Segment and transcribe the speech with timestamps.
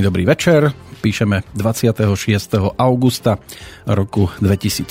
[0.00, 0.72] Pekný dobrý večer.
[1.04, 2.08] Píšeme 26.
[2.80, 3.36] augusta
[3.84, 4.88] roku 2015.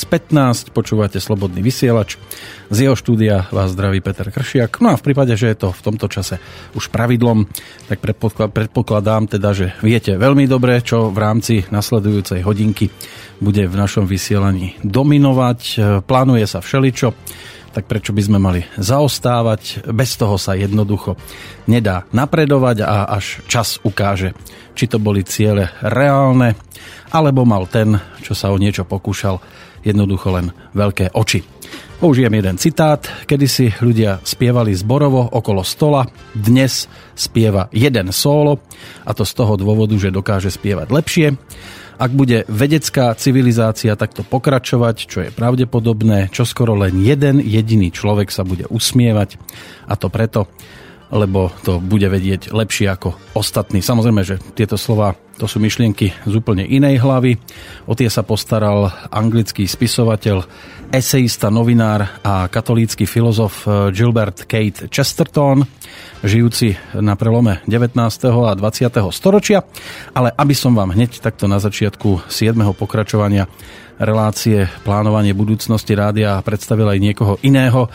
[0.69, 2.21] Počúvate Slobodný vysielač.
[2.69, 4.77] Z jeho štúdia vás zdraví Peter Kršiak.
[4.77, 6.37] No a v prípade, že je to v tomto čase
[6.77, 7.49] už pravidlom,
[7.89, 8.05] tak
[8.53, 12.93] predpokladám teda, že viete veľmi dobre, čo v rámci nasledujúcej hodinky
[13.41, 15.81] bude v našom vysielaní dominovať.
[16.05, 17.17] Plánuje sa všeličo
[17.69, 19.85] tak prečo by sme mali zaostávať?
[19.93, 21.15] Bez toho sa jednoducho
[21.69, 24.33] nedá napredovať a až čas ukáže,
[24.79, 26.55] či to boli ciele reálne,
[27.11, 29.43] alebo mal ten, čo sa o niečo pokúšal,
[29.83, 31.43] jednoducho len veľké oči.
[31.99, 33.03] Použijem jeden citát.
[33.27, 38.63] Kedysi ľudia spievali zborovo okolo stola, dnes spieva jeden solo
[39.03, 41.27] a to z toho dôvodu, že dokáže spievať lepšie
[41.99, 48.31] ak bude vedecká civilizácia takto pokračovať, čo je pravdepodobné, čo skoro len jeden jediný človek
[48.31, 49.35] sa bude usmievať
[49.83, 50.47] a to preto,
[51.09, 53.81] lebo to bude vedieť lepšie ako ostatní.
[53.81, 57.39] Samozrejme, že tieto slova to sú myšlienky z úplne inej hlavy.
[57.87, 60.43] O tie sa postaral anglický spisovateľ,
[60.91, 63.63] eseista, novinár a katolícky filozof
[63.95, 65.63] Gilbert Kate Chesterton
[66.19, 67.95] žijúci na prelome 19.
[68.27, 69.15] a 20.
[69.15, 69.63] storočia.
[70.11, 72.51] Ale aby som vám hneď takto na začiatku 7.
[72.75, 73.47] pokračovania
[73.99, 77.89] relácie plánovanie budúcnosti rádia predstavil aj niekoho iného, e,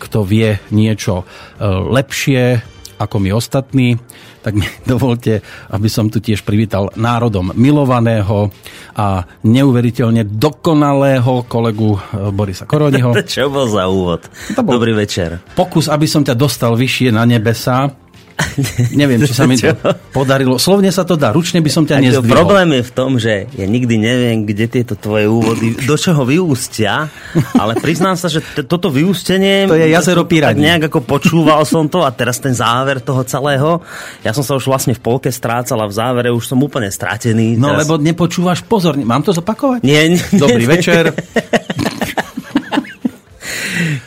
[0.00, 1.24] kto vie niečo e,
[1.68, 2.72] lepšie
[3.02, 3.98] ako my ostatní,
[4.42, 8.50] tak mi dovolte, aby som tu tiež privítal národom milovaného
[8.96, 12.00] a neuveriteľne dokonalého kolegu e,
[12.32, 13.14] Borisa Koroniho.
[13.28, 14.26] Čo bol za úvod?
[14.58, 15.42] Bol Dobrý večer.
[15.54, 18.01] Pokus, aby som ťa dostal vyššie na nebesa
[19.00, 19.72] Neviem, či sa mi to
[20.10, 20.56] podarilo.
[20.60, 22.36] Slovne sa to dá, ručne by som ťa nezdvihol.
[22.36, 27.08] Problém je v tom, že ja nikdy neviem, kde tieto tvoje úvody, do čoho vyústia,
[27.56, 29.64] ale priznám sa, že t- toto vyústenie...
[29.72, 30.68] To je jazero Piraní.
[30.68, 33.80] nejak ako počúval som to a teraz ten záver toho celého.
[34.20, 37.56] Ja som sa už vlastne v polke strácal a v závere už som úplne stratený.
[37.56, 37.88] No teraz...
[37.88, 39.06] lebo nepočúvaš pozorne.
[39.06, 39.80] Mám to zopakovať?
[39.80, 40.12] Nie.
[40.12, 41.14] nie Dobrý večer.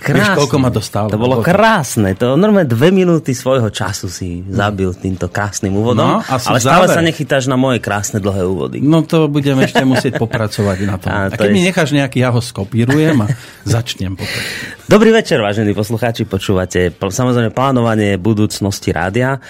[0.06, 0.22] Krásne.
[0.22, 1.08] Vieš, koľko ma dostalo?
[1.10, 2.14] To bolo krásne.
[2.22, 6.22] To normálne dve minúty svojho času si zabil týmto krásnym úvodom.
[6.22, 8.78] No, ale stále sa nechytáš na moje krásne dlhé úvody.
[8.86, 11.10] No to budeme ešte musieť popracovať na tom.
[11.10, 11.56] A, to a keď je...
[11.58, 13.28] mi necháš nejaký, ja ho skopírujem a
[13.66, 14.42] začnem potom.
[14.86, 16.30] Dobrý večer, vážení poslucháči.
[16.30, 19.42] Počúvate samozrejme plánovanie budúcnosti rádia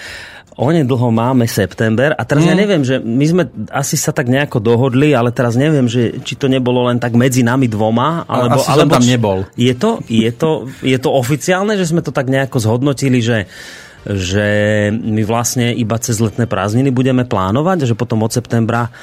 [0.56, 2.50] onedlho máme september a teraz mm.
[2.50, 6.32] ja neviem, že my sme asi sa tak nejako dohodli, ale teraz neviem, že či
[6.34, 9.38] to nebolo len tak medzi nami dvoma, alebo, asi alebo tam nebol.
[9.52, 13.46] Je to, je, to, je to oficiálne, že sme to tak nejako zhodnotili, že
[14.06, 14.46] že
[14.94, 18.94] my vlastne iba cez letné prázdniny budeme plánovať, že potom od septembra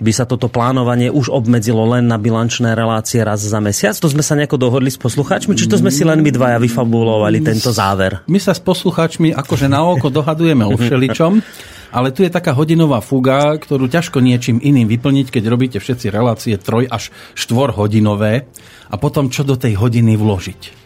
[0.00, 3.92] by sa toto plánovanie už obmedzilo len na bilančné relácie raz za mesiac?
[4.00, 5.52] To sme sa nejako dohodli s poslucháčmi?
[5.52, 8.24] Či to sme si len my dvaja vyfabulovali tento záver?
[8.24, 11.44] My sa s poslucháčmi akože na oko dohadujeme o všeličom,
[11.92, 16.56] ale tu je taká hodinová fuga, ktorú ťažko niečím iným vyplniť, keď robíte všetci relácie
[16.56, 18.48] troj až štvor hodinové
[18.88, 20.79] a potom čo do tej hodiny vložiť.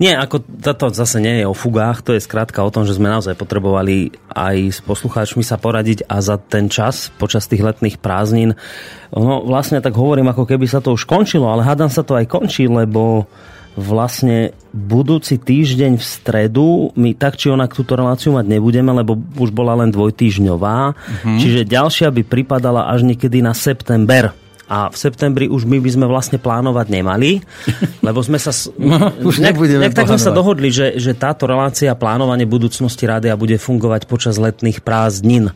[0.00, 3.12] Nie, ako toto zase nie je o fugách, to je skrátka o tom, že sme
[3.12, 8.56] naozaj potrebovali aj s poslucháčmi sa poradiť a za ten čas, počas tých letných prázdnin,
[9.12, 12.26] no vlastne tak hovorím, ako keby sa to už končilo, ale hádam sa to aj
[12.30, 13.28] končí, lebo
[13.78, 19.54] vlastne budúci týždeň v stredu my tak či onak túto reláciu mať nebudeme, lebo už
[19.54, 20.98] bola len dvojtýžňová.
[20.98, 21.38] Mm-hmm.
[21.38, 24.34] Čiže ďalšia by pripadala až niekedy na september
[24.68, 27.40] a v septembri už my by sme vlastne plánovať nemali,
[28.06, 28.52] lebo sme sa...
[28.76, 33.32] No, už nejak, nejak tak sme sa dohodli, že, že táto relácia plánovanie budúcnosti rádia
[33.34, 35.48] bude fungovať počas letných prázdnin,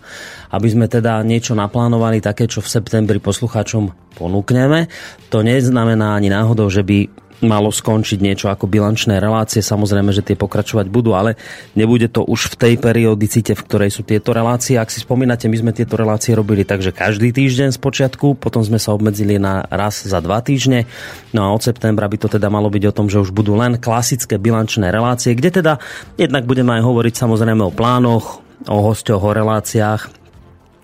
[0.48, 4.88] aby sme teda niečo naplánovali také, čo v septembri poslucháčom ponúkneme.
[5.28, 9.60] To neznamená ani náhodou, že by malo skončiť niečo ako bilančné relácie.
[9.60, 11.34] Samozrejme, že tie pokračovať budú, ale
[11.74, 14.78] nebude to už v tej periodicite, v ktorej sú tieto relácie.
[14.78, 18.62] Ak si spomínate, my sme tieto relácie robili tak, že každý týždeň z počiatku, potom
[18.62, 20.86] sme sa obmedzili na raz za dva týždne.
[21.34, 23.76] No a od septembra by to teda malo byť o tom, že už budú len
[23.76, 25.82] klasické bilančné relácie, kde teda
[26.14, 28.40] jednak budeme aj hovoriť samozrejme o plánoch,
[28.70, 30.21] o hostoch, o reláciách,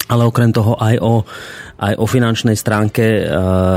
[0.08, 1.22] ale okrem toho aj o,
[1.78, 3.22] aj o finančnej stránke e,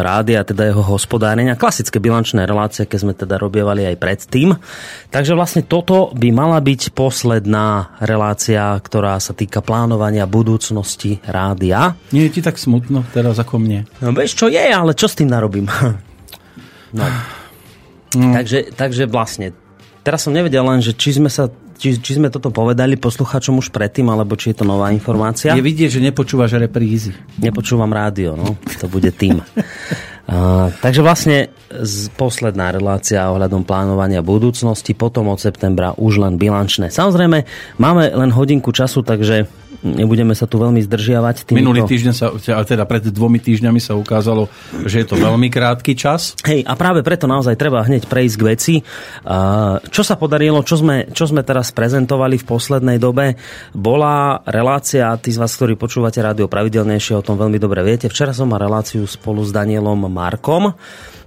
[0.01, 1.59] rádia, teda jeho hospodárenia.
[1.59, 4.55] Klasické bilančné relácie, keď sme teda robievali aj predtým.
[5.11, 11.99] Takže vlastne toto by mala byť posledná relácia, ktorá sa týka plánovania budúcnosti rádia.
[12.15, 13.83] Nie je ti tak smutno teraz ako mne?
[13.99, 15.67] No vieš, čo je, ale čo s tým narobím?
[16.97, 17.05] no.
[18.15, 18.31] no.
[18.39, 19.51] Takže, takže vlastne,
[20.07, 21.51] teraz som nevedel len, že či sme sa
[21.81, 25.57] či, či sme toto povedali poslucháčom už predtým, alebo či je to nová informácia.
[25.57, 27.17] Je vidieť, že nepočúvaš reprízy.
[27.41, 28.53] Nepočúvam rádio, no.
[28.77, 29.41] To bude tým.
[30.31, 36.87] Uh, takže vlastne z, posledná relácia ohľadom plánovania budúcnosti, potom od septembra už len bilančné.
[36.87, 37.43] Samozrejme,
[37.75, 39.49] máme len hodinku času, takže
[39.81, 41.49] nebudeme sa tu veľmi zdržiavať.
[41.49, 41.57] Týmto...
[41.57, 42.31] Minulý týždeň sa,
[42.65, 44.47] teda pred dvomi týždňami sa ukázalo,
[44.85, 46.37] že je to veľmi krátky čas.
[46.45, 48.75] Hej, a práve preto naozaj treba hneď prejsť k veci.
[49.91, 53.35] Čo sa podarilo, čo sme, čo sme teraz prezentovali v poslednej dobe,
[53.73, 58.07] bola relácia, tí z vás, ktorí počúvate rádio pravidelnejšie, o tom veľmi dobre viete.
[58.07, 60.73] Včera som mal reláciu spolu s Danielom Markom.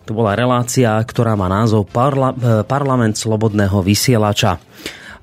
[0.04, 4.60] To bola relácia, ktorá má názov Parla- e, Parlament slobodného vysielača.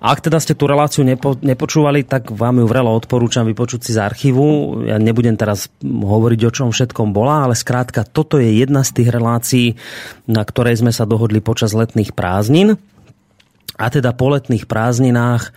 [0.01, 4.01] Ak teda ste tú reláciu nepo, nepočúvali, tak vám ju vrelo odporúčam vypočuť si z
[4.01, 4.81] archívu.
[4.89, 9.09] Ja nebudem teraz hovoriť, o čom všetkom bola, ale skrátka, toto je jedna z tých
[9.13, 9.77] relácií,
[10.25, 12.81] na ktorej sme sa dohodli počas letných prázdnin.
[13.77, 15.53] A teda po letných prázdninách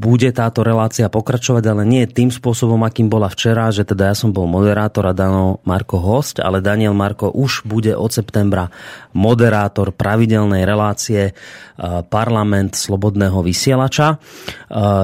[0.00, 4.32] bude táto relácia pokračovať, ale nie tým spôsobom, akým bola včera, že teda ja som
[4.32, 8.72] bol moderátor a Dano Marko host, ale Daniel Marko už bude od septembra
[9.12, 11.36] moderátor pravidelnej relácie
[12.08, 14.16] Parlament Slobodného vysielača.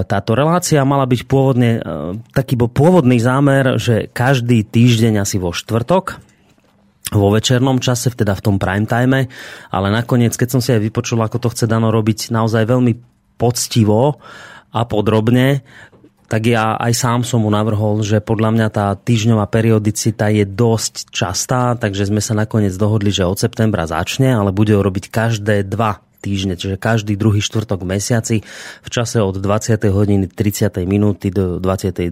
[0.08, 1.84] Táto relácia mala byť pôvodne,
[2.32, 6.32] taký bol pôvodný zámer, že každý týždeň asi vo štvrtok,
[7.12, 9.28] vo večernom čase, teda v tom prime time,
[9.68, 14.22] ale nakoniec, keď som si aj vypočul, ako to chce Dano robiť naozaj veľmi poctivo
[14.74, 15.62] a podrobne,
[16.24, 21.12] tak ja aj sám som mu navrhol, že podľa mňa tá týždňová periodicita je dosť
[21.12, 25.68] častá, takže sme sa nakoniec dohodli, že od septembra začne, ale bude ho robiť každé
[25.68, 28.40] dva týždne, čiže každý druhý štvrtok mesiaci
[28.80, 29.76] v čase od 20.
[29.92, 30.88] hodiny 30.
[30.88, 32.08] minúty do 22.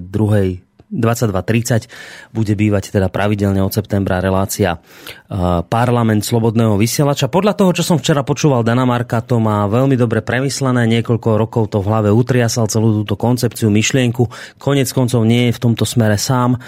[0.93, 1.89] 22.30
[2.37, 7.33] bude bývať teda pravidelne od septembra relácia uh, Parlament Slobodného vysielača.
[7.33, 11.73] Podľa toho, čo som včera počúval Dana Marka, to má veľmi dobre premyslené, niekoľko rokov
[11.73, 14.29] to v hlave utriasal celú túto koncepciu, myšlienku.
[14.61, 16.61] Konec koncov nie je v tomto smere sám.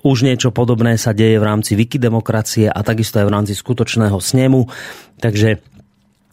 [0.00, 4.68] Už niečo podobné sa deje v rámci Wikidemokracie a takisto aj v rámci skutočného snemu.
[5.20, 5.60] Takže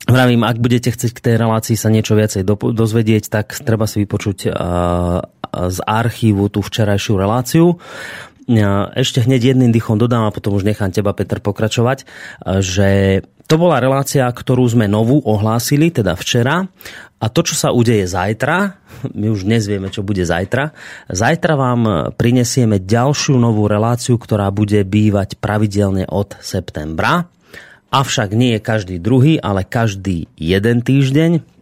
[0.07, 4.47] Vravím, ak budete chcieť k tej relácii sa niečo viacej dozvedieť, tak treba si vypočuť
[4.47, 5.19] uh,
[5.51, 7.75] z archívu tú včerajšiu reláciu.
[8.95, 12.07] Ešte hneď jedným dýchom dodám a potom už nechám teba, Peter, pokračovať,
[12.63, 16.67] že to bola relácia, ktorú sme novú ohlásili, teda včera.
[17.19, 18.79] A to, čo sa udeje zajtra,
[19.19, 20.71] my už dnes vieme, čo bude zajtra,
[21.11, 21.81] zajtra vám
[22.15, 27.27] prinesieme ďalšiu novú reláciu, ktorá bude bývať pravidelne od septembra.
[27.87, 31.57] Avšak nie je každý druhý, ale každý jeden týždeň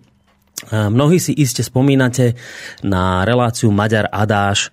[0.72, 2.40] Mnohí si iste spomínate
[2.80, 4.72] na reláciu Maďar Adáš,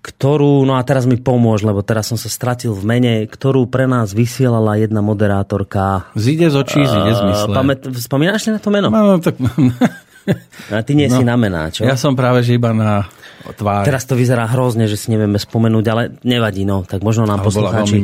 [0.00, 3.84] ktorú, no a teraz mi pomôž, lebo teraz som sa stratil v mene, ktorú pre
[3.84, 6.08] nás vysielala jedna moderátorka.
[6.16, 7.52] Zíde z očí, zíde z mysle.
[7.52, 8.88] Pamät, spomínaš si na to meno?
[8.88, 9.36] No, tak...
[10.74, 11.88] A ty nie no, si na mená, čo?
[11.88, 13.08] Ja som práve že iba na
[13.56, 13.88] tvár.
[13.88, 16.84] Teraz to vyzerá hrozne, že si nevieme spomenúť, ale nevadí, no.
[16.84, 17.98] Tak možno nám poslucháči,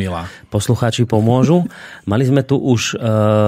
[0.49, 1.69] poslucháči pomôžu.
[2.11, 3.03] Mali sme tu už e,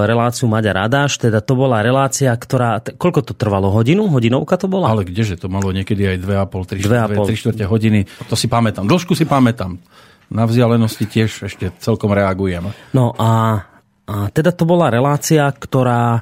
[0.04, 2.84] reláciu Maďa Radáš, teda to bola relácia, ktorá...
[2.84, 3.72] T- koľko to trvalo?
[3.72, 4.06] Hodinu?
[4.12, 4.92] Hodinovka to bola?
[4.92, 8.04] Ale kdeže, to malo niekedy aj 2,5, 3, 3 čtvrte hodiny.
[8.28, 8.84] To si pamätám.
[8.84, 9.80] Dĺžku si pamätám.
[10.28, 12.68] Na vzdialenosti tiež ešte celkom reagujem.
[12.92, 13.64] No a,
[14.04, 16.20] a teda to bola relácia, ktorá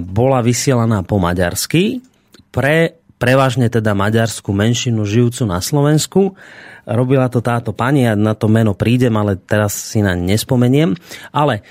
[0.00, 2.00] bola vysielaná po maďarsky
[2.48, 6.36] pre prevažne teda maďarskú menšinu žijúcu na Slovensku.
[6.84, 10.92] Robila to táto pani, ja na to meno prídem, ale teraz si na nespomeniem.
[11.32, 11.64] Ale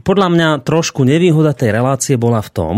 [0.00, 2.76] podľa mňa trošku nevýhoda tej relácie bola v tom,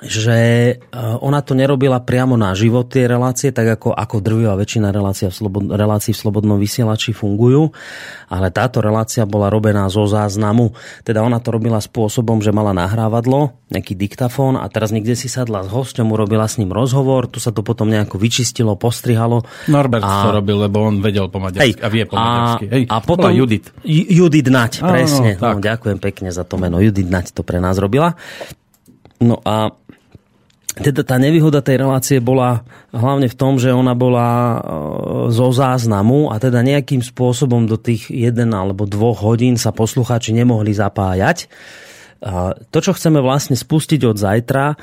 [0.00, 0.74] že e,
[1.20, 5.36] ona to nerobila priamo na život tie relácie, tak ako, ako drvivá väčšina relácií v,
[5.36, 7.68] slobod, relácií v slobodnom vysielači fungujú,
[8.32, 10.72] ale táto relácia bola robená zo záznamu.
[11.04, 15.62] Teda ona to robila spôsobom, že mala nahrávadlo, nejaký diktafón a teraz niekde si sadla
[15.62, 19.44] s hosťom, urobila s ním rozhovor, tu sa to potom nejako vyčistilo, postrihalo.
[19.68, 20.24] Norbert a...
[20.24, 22.66] to robil, lebo on vedel po maďarsky a vie po maďarsky.
[22.72, 23.68] Hej, a potom Judit.
[23.84, 25.36] Judit Nať, presne.
[25.36, 26.80] no, no, ďakujem pekne za to meno.
[26.80, 28.16] Judit Nať to pre nás robila.
[29.20, 29.76] No a
[30.80, 34.58] teda tá nevýhoda tej relácie bola hlavne v tom, že ona bola e,
[35.28, 40.72] zo záznamu a teda nejakým spôsobom do tých 1 alebo 2 hodín sa poslucháči nemohli
[40.72, 41.52] zapájať.
[42.20, 44.76] A to, čo chceme vlastne spustiť od zajtra,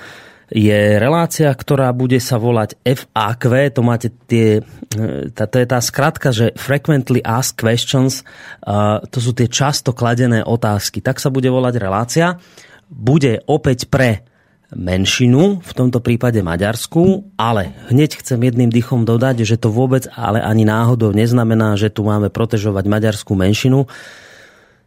[0.48, 3.44] je relácia, ktorá bude sa volať FAQ,
[3.76, 4.64] to máte tie,
[4.96, 8.24] e, tá, to je tá skratka, že Frequently Asked Questions,
[9.12, 11.04] to sú tie často kladené otázky.
[11.04, 12.40] Tak sa bude volať relácia.
[12.88, 14.37] Bude opäť pre
[14.76, 20.44] menšinu, v tomto prípade Maďarsku, ale hneď chcem jedným dychom dodať, že to vôbec ale
[20.44, 23.88] ani náhodou neznamená, že tu máme protežovať maďarskú menšinu.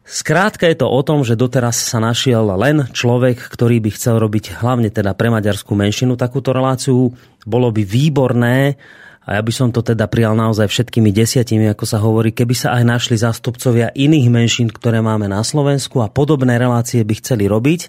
[0.05, 4.59] Skrátka je to o tom, že doteraz sa našiel len človek, ktorý by chcel robiť
[4.59, 7.15] hlavne teda pre maďarskú menšinu takúto reláciu.
[7.47, 8.75] Bolo by výborné,
[9.21, 12.75] a ja by som to teda prijal naozaj všetkými desiatimi, ako sa hovorí, keby sa
[12.81, 17.81] aj našli zástupcovia iných menšín, ktoré máme na Slovensku a podobné relácie by chceli robiť,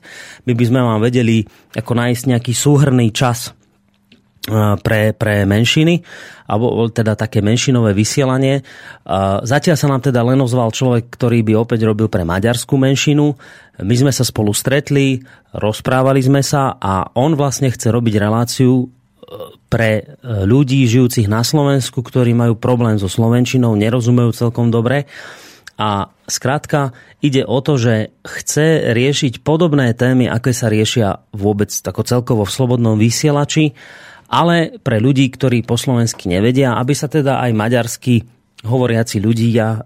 [0.45, 3.55] my by sme vám vedeli ako nájsť nejaký súhrný čas
[4.81, 6.01] pre, pre menšiny,
[6.49, 8.65] alebo teda také menšinové vysielanie.
[9.45, 13.37] Zatiaľ sa nám teda len ozval človek, ktorý by opäť robil pre maďarskú menšinu.
[13.85, 15.21] My sme sa spolu stretli,
[15.53, 18.89] rozprávali sme sa a on vlastne chce robiť reláciu
[19.71, 20.03] pre e,
[20.43, 25.07] ľudí žijúcich na Slovensku, ktorí majú problém so Slovenčinou, nerozumejú celkom dobre.
[25.79, 32.05] A skrátka ide o to, že chce riešiť podobné témy, aké sa riešia vôbec tako
[32.05, 33.73] celkovo v slobodnom vysielači
[34.31, 38.23] ale pre ľudí, ktorí po slovensky nevedia, aby sa teda aj maďarsky
[38.61, 39.79] hovoriaci ľudia e,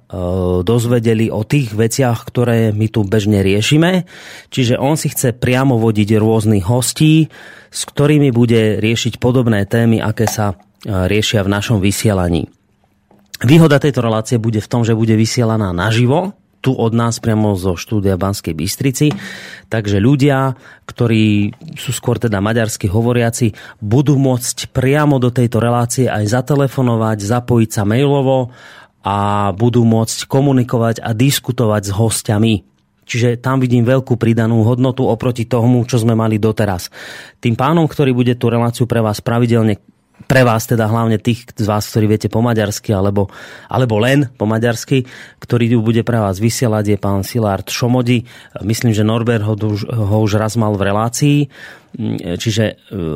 [0.64, 4.04] dozvedeli o tých veciach, ktoré my tu bežne riešime.
[4.52, 7.32] Čiže on si chce priamo vodiť rôznych hostí,
[7.72, 10.56] s ktorými bude riešiť podobné témy, aké sa e,
[10.92, 12.52] riešia v našom vysielaní.
[13.44, 17.78] Výhoda tejto relácie bude v tom, že bude vysielaná naživo, tu od nás priamo zo
[17.78, 19.14] štúdia Banskej Bystrici.
[19.70, 20.58] Takže ľudia,
[20.90, 27.70] ktorí sú skôr teda maďarsky hovoriaci, budú môcť priamo do tejto relácie aj zatelefonovať, zapojiť
[27.70, 28.50] sa mailovo
[29.06, 32.56] a budú môcť komunikovať a diskutovať s hostiami.
[33.06, 36.90] Čiže tam vidím veľkú pridanú hodnotu oproti tomu, čo sme mali doteraz.
[37.38, 39.78] Tým pánom, ktorý bude tú reláciu pre vás pravidelne
[40.26, 43.28] pre vás teda hlavne tých z vás, ktorí viete po maďarsky alebo,
[43.68, 45.06] alebo len po maďarsky,
[45.44, 48.24] ktorý bude pre vás vysielať je pán Silard Šomodi.
[48.64, 49.54] Myslím, že Norbert ho,
[49.92, 51.40] ho už raz mal v relácii
[52.36, 52.74] čiže e,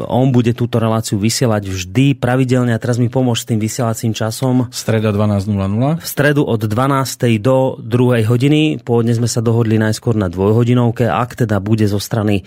[0.08, 4.72] on bude túto reláciu vysielať vždy pravidelne a teraz mi pomôž s tým vysielacím časom.
[4.72, 6.00] Streda 12.00.
[6.00, 7.44] V stredu od 12.
[7.44, 8.24] do 2.
[8.26, 8.80] hodiny.
[8.80, 11.06] Pôvodne sme sa dohodli najskôr na dvojhodinovke.
[11.06, 12.44] Ak teda bude zo strany e,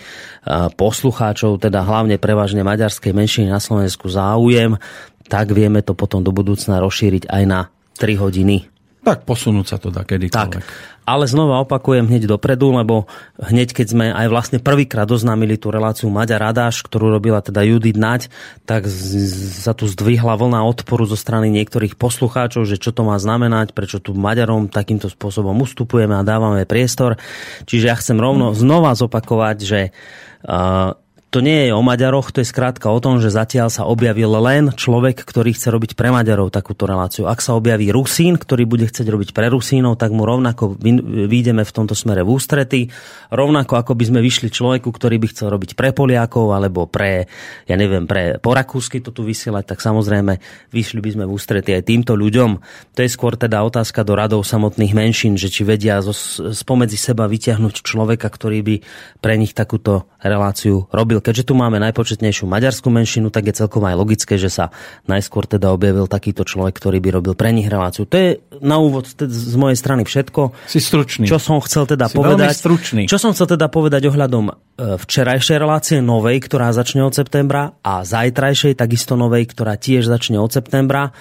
[0.73, 4.81] poslucháčov, teda hlavne prevažne maďarskej menšiny na Slovensku záujem,
[5.29, 7.61] tak vieme to potom do budúcna rozšíriť aj na
[8.01, 8.72] 3 hodiny.
[9.03, 10.63] Tak posunúť sa to dá kedykoľvek.
[10.63, 11.03] Tak.
[11.03, 16.07] Ale znova opakujem hneď dopredu, lebo hneď keď sme aj vlastne prvýkrát oznámili tú reláciu
[16.07, 18.31] Maďa Radáš, ktorú robila teda Judith Nať,
[18.63, 23.75] tak sa tu zdvihla vlna odporu zo strany niektorých poslucháčov, že čo to má znamenať,
[23.75, 27.19] prečo tu Maďarom takýmto spôsobom ustupujeme a dávame priestor.
[27.67, 30.95] Čiže ja chcem rovno znova zopakovať, že uh,
[31.33, 34.69] to nie je o Maďaroch, to je skrátka o tom, že zatiaľ sa objavil len
[34.77, 37.25] človek, ktorý chce robiť pre Maďarov takúto reláciu.
[37.25, 41.73] Ak sa objaví Rusín, ktorý bude chcieť robiť pre Rusínov, tak mu rovnako vyjdeme v
[41.73, 42.93] tomto smere v ústrety.
[43.33, 47.25] Rovnako ako by sme vyšli človeku, ktorý by chcel robiť pre Poliakov alebo pre,
[47.65, 50.37] ja neviem, pre po Rakúsky to tu vysielať, tak samozrejme
[50.69, 52.61] vyšli by sme v ústrety aj týmto ľuďom.
[52.93, 57.81] To je skôr teda otázka do radov samotných menšín, že či vedia spomedzi seba vyťahnuť
[57.81, 58.77] človeka, ktorý by
[59.25, 63.95] pre nich takúto reláciu robil keďže tu máme najpočetnejšiu maďarskú menšinu, tak je celkom aj
[63.95, 64.75] logické, že sa
[65.07, 68.05] najskôr teda objavil takýto človek, ktorý by robil pre nich reláciu.
[68.05, 70.53] To je na úvod z mojej strany všetko.
[70.67, 71.31] Si stručný.
[71.31, 72.53] Čo som chcel teda si povedať.
[72.59, 73.03] stručný.
[73.07, 74.55] Čo som chcel teda povedať ohľadom e,
[74.99, 80.51] včerajšej relácie novej, ktorá začne od septembra a zajtrajšej takisto novej, ktorá tiež začne od
[80.51, 81.15] septembra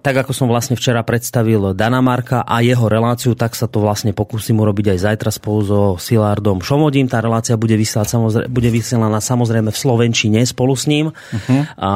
[0.00, 4.16] tak ako som vlastne včera predstavil Dana Marka a jeho reláciu, tak sa to vlastne
[4.16, 7.04] pokúsim urobiť aj zajtra spolu so Silárdom Šomodím.
[7.04, 11.12] Tá relácia bude, vysielať, samozrejme, bude vysielaná samozrejme v Slovenčine spolu s ním.
[11.12, 11.62] Uh-huh.
[11.76, 11.92] A,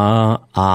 [0.52, 0.66] a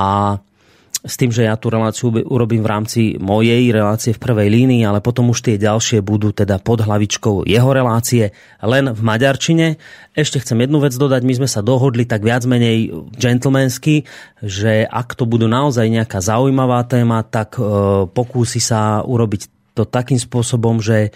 [1.01, 5.01] s tým, že ja tú reláciu urobím v rámci mojej relácie v prvej línii, ale
[5.01, 9.81] potom už tie ďalšie budú teda pod hlavičkou jeho relácie len v maďarčine.
[10.13, 14.05] Ešte chcem jednu vec dodať, my sme sa dohodli tak viac menej gentlemansky,
[14.45, 17.65] že ak to budú naozaj nejaká zaujímavá téma, tak e,
[18.05, 21.09] pokúsi sa urobiť to takým spôsobom, že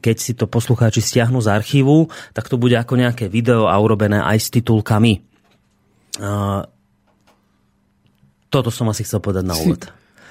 [0.00, 4.16] keď si to poslucháči stiahnu z archívu, tak to bude ako nejaké video a urobené
[4.24, 5.20] aj s titulkami.
[8.50, 9.86] Toto som asi chcel povedať na úvod.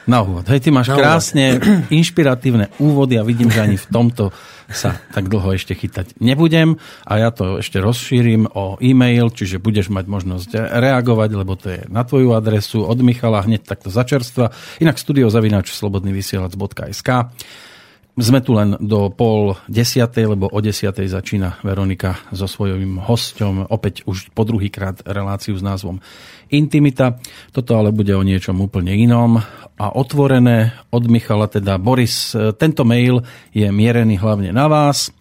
[0.08, 0.44] Na úvod.
[0.52, 1.88] Hej, ty máš na krásne úvod.
[2.04, 4.36] inšpiratívne úvody a vidím, že ani v tomto
[4.70, 9.90] sa tak dlho ešte chytať nebudem a ja to ešte rozšírim o e-mail, čiže budeš
[9.90, 14.54] mať možnosť reagovať, lebo to je na tvoju adresu od Michala hneď takto začerstva.
[14.78, 17.10] Inak studiozavináč slobodnyvysielac.sk
[18.18, 24.04] sme tu len do pol desiatej, lebo o desiatej začína Veronika so svojím hosťom opäť
[24.10, 26.02] už po druhýkrát reláciu s názvom
[26.50, 27.22] Intimita.
[27.54, 29.40] Toto ale bude o niečom úplne inom
[29.80, 33.24] a otvorené od Michala, teda Boris, tento mail
[33.56, 35.14] je mierený hlavne na vás.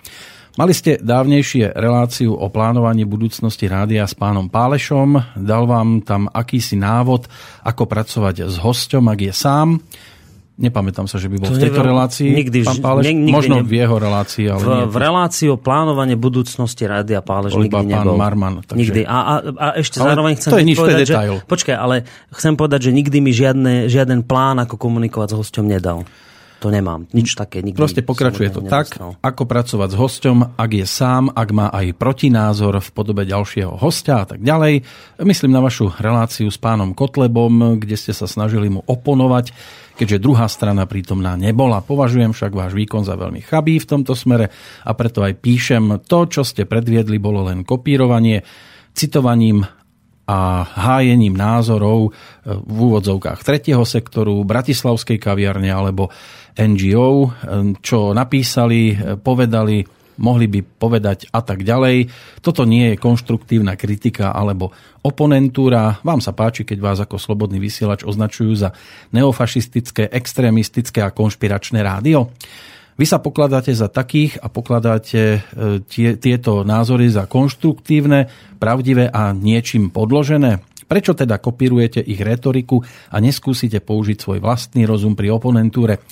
[0.58, 5.38] Mali ste dávnejšie reláciu o plánovaní budúcnosti rádia s pánom Pálešom.
[5.38, 7.30] Dal vám tam akýsi návod,
[7.62, 9.78] ako pracovať s hosťom, ak je sám.
[10.58, 12.28] Nepamätám sa, že by bol to v tejto neviem, relácii.
[12.34, 14.84] Nikdy, pán Páleš, nikdy možno ne, v jeho relácii, ale v, nie.
[14.90, 18.18] V relácii o plánovanie budúcnosti Rádia Pálež bol nikdy pán nebol.
[18.18, 18.66] Marman.
[18.66, 18.74] Takže...
[18.74, 19.06] Nikdy.
[19.06, 21.34] A, a, a ešte ale zároveň chcem to je nič, povedať, to je detail.
[21.38, 21.96] Že, počkaj, ale
[22.34, 26.02] chcem povedať, že nikdy mi žiadne, žiaden plán, ako komunikovať s hosťom nedal.
[26.58, 27.06] to nemám.
[27.14, 27.78] Nič také nikdy.
[27.78, 32.82] Proste pokračuje to tak, ako pracovať s hosťom, ak je sám, ak má aj protinázor
[32.82, 34.82] v podobe ďalšieho hostia a tak ďalej.
[35.22, 39.54] Myslím na vašu reláciu s pánom Kotlebom, kde ste sa snažili mu oponovať,
[39.98, 41.82] keďže druhá strana prítomná nebola.
[41.82, 44.54] Považujem však váš výkon za veľmi chabý v tomto smere
[44.86, 48.46] a preto aj píšem, to, čo ste predviedli, bolo len kopírovanie,
[48.94, 49.66] citovaním
[50.28, 52.10] a hájením názorov e,
[52.52, 56.12] v úvodzovkách tretieho sektoru, Bratislavskej kaviarne alebo
[56.52, 57.28] NGO, e,
[57.80, 62.10] čo napísali, e, povedali, mohli by povedať a tak ďalej.
[62.42, 66.02] Toto nie je konštruktívna kritika alebo oponentúra.
[66.02, 68.74] Vám sa páči, keď vás ako slobodný vysielač označujú za
[69.14, 72.34] neofašistické, extrémistické a konšpiračné rádio?
[72.98, 75.40] Vy sa pokladáte za takých a pokladáte e,
[75.86, 78.26] tie, tieto názory za konštruktívne,
[78.58, 80.58] pravdivé a niečím podložené?
[80.88, 82.82] Prečo teda kopírujete ich retoriku
[83.14, 86.02] a neskúsite použiť svoj vlastný rozum pri oponentúre?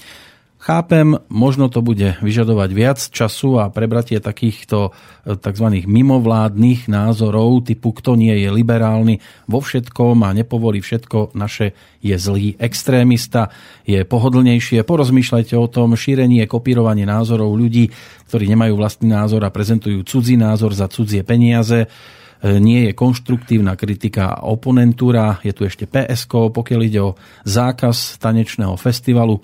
[0.66, 5.86] Chápem, možno to bude vyžadovať viac času a prebratie takýchto e, tzv.
[5.86, 11.70] mimovládnych názorov typu kto nie je liberálny vo všetkom a nepovolí všetko, naše
[12.02, 13.54] je zlý extrémista,
[13.86, 14.82] je pohodlnejšie.
[14.82, 17.94] Porozmýšľajte o tom, šírenie, kopírovanie názorov ľudí,
[18.26, 21.88] ktorí nemajú vlastný názor a prezentujú cudzí názor za cudzie peniaze e,
[22.58, 25.38] nie je konštruktívna kritika a oponentúra.
[25.46, 27.14] Je tu ešte PSK, pokiaľ ide o
[27.46, 29.38] zákaz tanečného festivalu.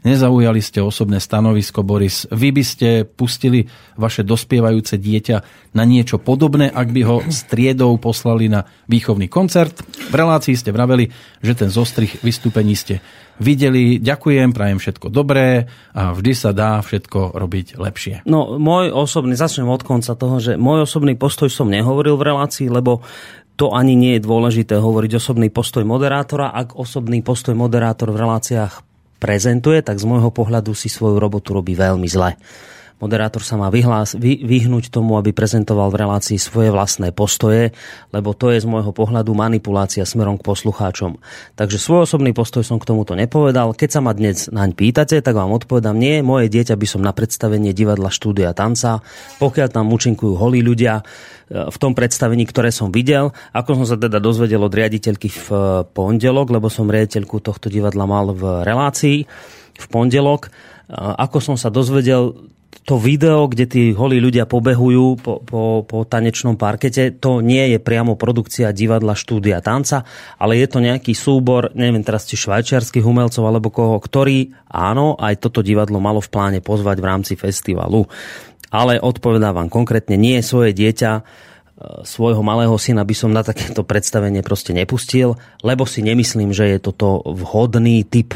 [0.00, 2.24] Nezaujali ste osobné stanovisko, Boris.
[2.32, 3.68] Vy by ste pustili
[4.00, 5.36] vaše dospievajúce dieťa
[5.76, 9.84] na niečo podobné, ak by ho striedou poslali na výchovný koncert.
[10.08, 11.12] V relácii ste vraveli,
[11.44, 13.04] že ten zostrih vystúpení ste
[13.36, 14.00] videli.
[14.00, 18.14] Ďakujem, prajem všetko dobré a vždy sa dá všetko robiť lepšie.
[18.24, 22.72] No, môj osobný, začnem od konca toho, že môj osobný postoj som nehovoril v relácii,
[22.72, 23.04] lebo
[23.60, 28.89] to ani nie je dôležité hovoriť osobný postoj moderátora, ak osobný postoj moderátor v reláciách
[29.20, 32.40] prezentuje, tak z môjho pohľadu si svoju robotu robí veľmi zle.
[33.00, 37.72] Moderátor sa má vyhlás, vy, vyhnúť tomu, aby prezentoval v relácii svoje vlastné postoje,
[38.12, 41.16] lebo to je z môjho pohľadu manipulácia smerom k poslucháčom.
[41.56, 43.72] Takže svoj osobný postoj som k tomuto nepovedal.
[43.72, 47.16] Keď sa ma dnes naň pýtate, tak vám odpovedám, nie, moje dieťa by som na
[47.16, 49.02] predstavenie divadla štúdia tanca,
[49.42, 51.02] pokiaľ tam účinkujú holí ľudia,
[51.50, 53.34] v tom predstavení, ktoré som videl.
[53.50, 58.06] Ako som sa teda dozvedel od riaditeľky v eh, pondelok, lebo som riaditeľku tohto divadla
[58.06, 59.26] mal v relácii
[59.74, 60.46] v pondelok.
[60.46, 62.38] Eh, ako som sa dozvedel,
[62.70, 67.78] to video, kde tí holí ľudia pobehujú po, po, po tanečnom parkete, to nie je
[67.78, 70.02] priamo produkcia divadla štúdia tanca,
[70.38, 75.38] ale je to nejaký súbor, neviem teraz či švajčiarských umelcov alebo koho, ktorý áno, aj
[75.38, 78.10] toto divadlo malo v pláne pozvať v rámci festivalu.
[78.74, 81.22] Ale odpovedám vám konkrétne, nie svoje dieťa, e,
[82.06, 86.78] svojho malého syna by som na takéto predstavenie proste nepustil, lebo si nemyslím, že je
[86.78, 88.34] toto vhodný typ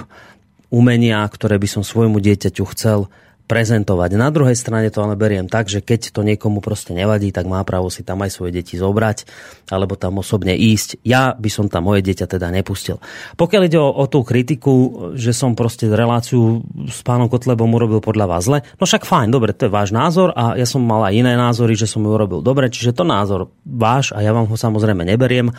[0.74, 3.06] umenia, ktoré by som svojmu dieťaťu chcel
[3.44, 4.16] prezentovať.
[4.16, 7.60] Na druhej strane to ale beriem tak, že keď to niekomu proste nevadí, tak má
[7.60, 9.28] právo si tam aj svoje deti zobrať
[9.68, 11.04] alebo tam osobne ísť.
[11.04, 13.04] Ja by som tam moje dieťa teda nepustil.
[13.36, 14.72] Pokiaľ ide o, o tú kritiku,
[15.12, 19.52] že som proste reláciu s pánom Kotlebom urobil podľa vás zle, no však fajn, dobre,
[19.52, 22.40] to je váš názor a ja som mal aj iné názory, že som ju urobil
[22.40, 25.52] dobre, čiže to názor váš a ja vám ho samozrejme neberiem.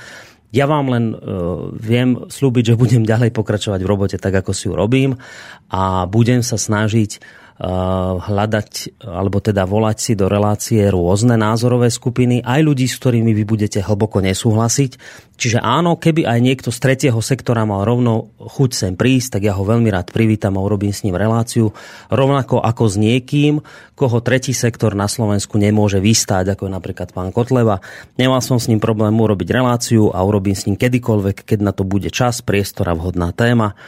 [0.55, 4.71] Ja vám len uh, viem slúbiť, že budem ďalej pokračovať v robote tak, ako si
[4.71, 5.19] ju robím
[5.67, 12.59] a budem sa snažiť hľadať, alebo teda volať si do relácie rôzne názorové skupiny, aj
[12.59, 14.99] ľudí, s ktorými vy budete hlboko nesúhlasiť.
[15.39, 19.55] Čiže áno, keby aj niekto z tretieho sektora mal rovno chuť sem prísť, tak ja
[19.55, 21.71] ho veľmi rád privítam a urobím s ním reláciu.
[22.11, 23.63] Rovnako ako s niekým,
[23.95, 27.79] koho tretí sektor na Slovensku nemôže vystáť, ako je napríklad pán Kotleva.
[28.19, 31.87] Nemal som s ním problém urobiť reláciu a urobím s ním kedykoľvek, keď na to
[31.87, 33.79] bude čas, priestor a vhodná téma.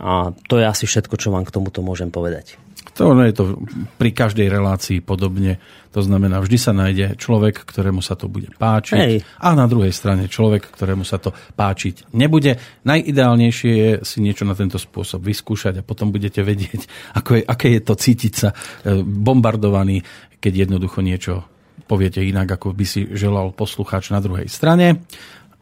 [0.00, 2.63] A to je asi všetko, čo vám k tomuto môžem povedať.
[2.94, 3.58] To je to
[3.98, 5.58] pri každej relácii podobne.
[5.90, 9.16] To znamená, vždy sa nájde človek, ktorému sa to bude páčiť Hej.
[9.42, 12.58] a na druhej strane človek, ktorému sa to páčiť nebude.
[12.86, 16.86] Najideálnejšie je si niečo na tento spôsob vyskúšať a potom budete vedieť,
[17.18, 18.56] ako je, aké je to cítiť sa e,
[19.02, 20.02] bombardovaný,
[20.38, 21.46] keď jednoducho niečo
[21.86, 25.04] poviete inak, ako by si želal poslucháč na druhej strane.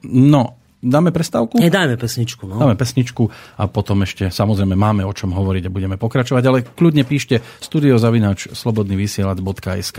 [0.06, 1.62] No, Dáme prestávku?
[1.62, 2.42] Nie, dáme pesničku.
[2.50, 2.58] No.
[2.58, 7.06] Dáme pesničku a potom ešte samozrejme máme o čom hovoriť a budeme pokračovať, ale kľudne
[7.06, 9.98] píšte studiozavinač slobodnyvysielac.sk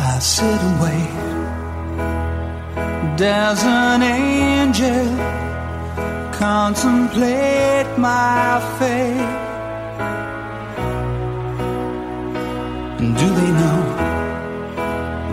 [0.00, 1.20] I sit and wait
[3.20, 5.04] There's an angel
[6.32, 9.20] Contemplate my fate
[13.00, 13.89] Do they know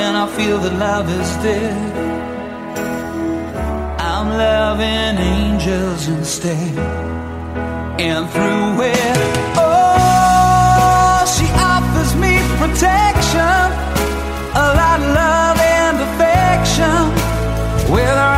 [0.00, 1.76] and I feel that love is dead.
[4.12, 6.74] I'm loving angels instead,
[8.08, 9.18] and through it,
[9.56, 13.66] oh, she offers me protection,
[14.64, 17.00] a lot of love and affection,
[17.92, 18.37] whether I'm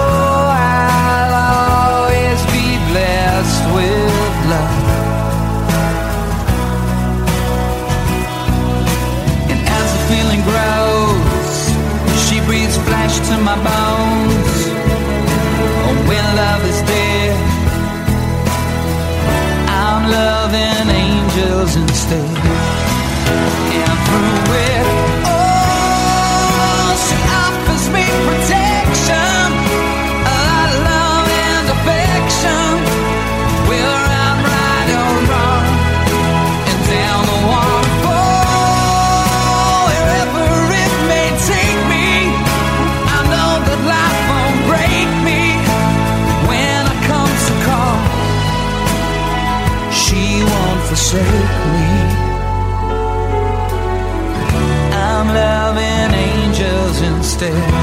[57.41, 57.80] instead.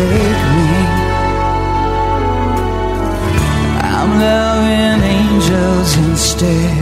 [0.00, 0.70] Forsake me.
[3.82, 6.79] I'm loving angels instead.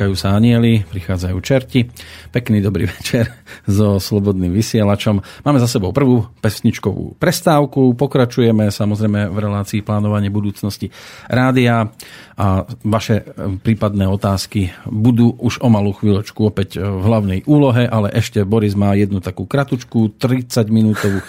[0.00, 1.84] Čakajú sa anieli, prichádzajú čerti.
[2.32, 5.20] Pekný dobrý večer so Slobodným vysielačom.
[5.44, 7.92] Máme za sebou prvú pesničkovú prestávku.
[8.00, 10.88] Pokračujeme samozrejme v relácii plánovanie budúcnosti
[11.28, 11.92] rádia
[12.40, 17.84] a vaše e, prípadné otázky budú už o malú chvíľočku opäť e, v hlavnej úlohe,
[17.84, 21.20] ale ešte Boris má jednu takú kratučku, 30 minútovú.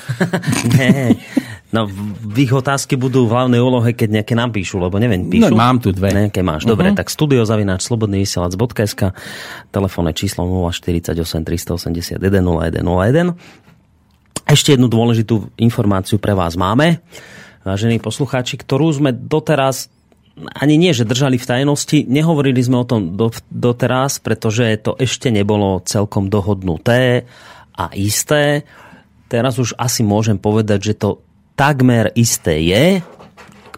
[1.72, 5.52] No, v ich otázky budú v hlavnej úlohe, keď nejaké napíšu, lebo neviem, píšu.
[5.52, 6.12] No, mám tu dve.
[6.12, 6.68] Nejaké máš.
[6.68, 7.00] Dobre, uh-huh.
[7.00, 9.16] tak studiozavináč slobodnyvysielac.sk
[9.72, 14.52] telefónne číslo 048 381 0101.
[14.52, 17.00] Ešte jednu dôležitú informáciu pre vás máme,
[17.64, 19.88] vážení poslucháči, ktorú sme doteraz
[20.60, 25.28] ani nie, že držali v tajnosti, nehovorili sme o tom do, doteraz, pretože to ešte
[25.28, 27.28] nebolo celkom dohodnuté
[27.76, 28.64] a isté.
[29.28, 31.10] Teraz už asi môžem povedať, že to
[31.62, 33.06] takmer isté je,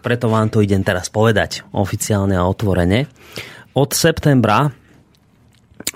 [0.00, 3.04] preto vám to idem teraz povedať oficiálne a otvorene.
[3.76, 4.72] Od septembra,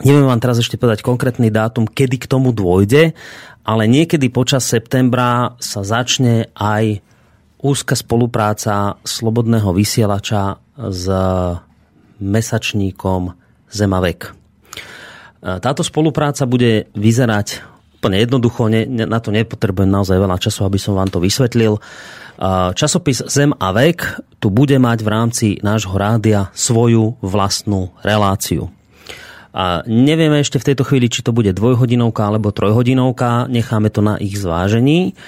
[0.05, 3.17] neviem vám teraz ešte povedať konkrétny dátum, kedy k tomu dôjde,
[3.65, 7.01] ale niekedy počas septembra sa začne aj
[7.65, 11.09] úzka spolupráca slobodného vysielača s
[12.21, 13.33] mesačníkom
[13.73, 14.37] Zemavek.
[15.41, 20.95] Táto spolupráca bude vyzerať úplne jednoducho, ne, na to nepotrebujem naozaj veľa času, aby som
[20.95, 21.83] vám to vysvetlil.
[22.79, 28.71] Časopis Zem a vek tu bude mať v rámci nášho rádia svoju vlastnú reláciu.
[29.51, 34.15] A nevieme ešte v tejto chvíli, či to bude dvojhodinovka alebo trojhodinovka, necháme to na
[34.23, 35.19] ich zvážení.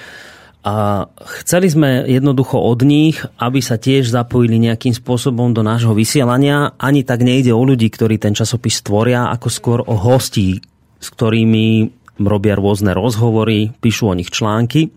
[0.63, 1.09] A
[1.43, 6.77] chceli sme jednoducho od nich, aby sa tiež zapojili nejakým spôsobom do nášho vysielania.
[6.79, 10.61] Ani tak nejde o ľudí, ktorí ten časopis tvoria, ako skôr o hostí,
[11.01, 14.91] s ktorými robia rôzne rozhovory, píšu o nich články.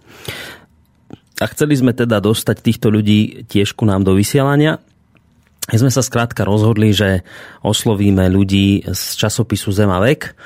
[1.42, 4.78] A chceli sme teda dostať týchto ľudí tiež ku nám do vysielania.
[5.70, 7.26] My sme sa skrátka rozhodli, že
[7.64, 10.36] oslovíme ľudí z časopisu Zema vek,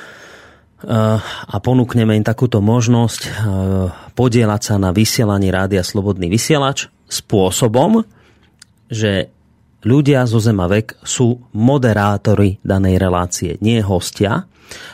[0.87, 3.31] a ponúkneme im takúto možnosť e,
[4.14, 8.07] podielať sa na vysielaní rádia Slobodný vysielač spôsobom,
[8.87, 9.35] že
[9.83, 14.47] ľudia zo Zema vek sú moderátori danej relácie, nie hostia.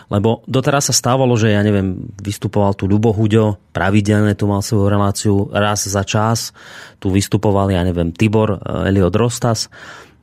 [0.07, 4.87] Lebo doteraz sa stávalo, že ja neviem, vystupoval tu Ľubo Huďo, pravidelne tu mal svoju
[4.87, 6.55] reláciu raz za čas,
[7.03, 8.59] tu vystupoval, ja neviem, Tibor e,
[8.95, 9.67] Eliot Rostas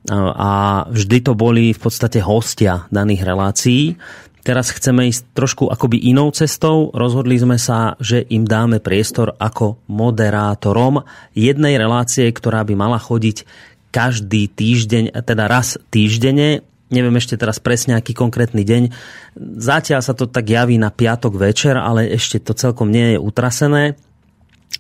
[0.09, 4.01] a vždy to boli v podstate hostia daných relácií.
[4.41, 6.89] Teraz chceme ísť trošku akoby inou cestou.
[6.97, 11.05] Rozhodli sme sa, že im dáme priestor ako moderátorom
[11.37, 13.45] jednej relácie, ktorá by mala chodiť
[13.91, 16.63] každý týždeň, teda raz týždenne.
[16.91, 18.83] Neviem ešte teraz presne, aký konkrétny deň.
[19.59, 23.95] Zatiaľ sa to tak javí na piatok večer, ale ešte to celkom nie je utrasené.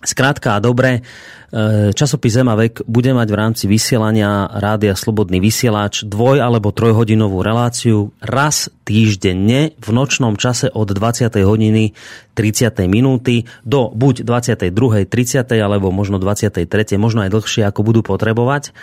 [0.01, 1.03] Skrátka a dobre,
[1.51, 8.15] e, časopis Zemavek bude mať v rámci vysielania Rádia Slobodný vysielač dvoj- alebo trojhodinovú reláciu
[8.23, 11.43] raz týždenne v nočnom čase od 20.
[11.43, 11.93] hodiny
[12.33, 12.87] 30.
[12.87, 15.05] minúty do buď 22.
[15.05, 15.59] 30.
[15.59, 16.97] alebo možno 23.
[16.97, 18.73] možno aj dlhšie ako budú potrebovať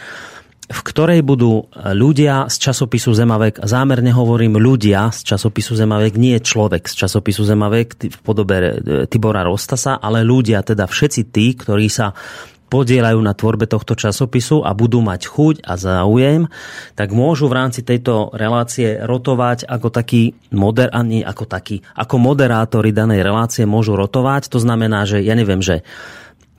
[0.69, 6.85] v ktorej budú ľudia z časopisu Zemavek, zámerne hovorím ľudia z časopisu Zemavek, nie človek
[6.85, 8.73] z časopisu Zemavek v podobe e,
[9.09, 12.13] Tibora Rostasa, ale ľudia, teda všetci tí, ktorí sa
[12.69, 16.53] podielajú na tvorbe tohto časopisu a budú mať chuť a záujem,
[16.93, 22.93] tak môžu v rámci tejto relácie rotovať ako taký moder, ani ako taký, ako moderátori
[22.93, 24.53] danej relácie môžu rotovať.
[24.53, 25.81] To znamená, že ja neviem, že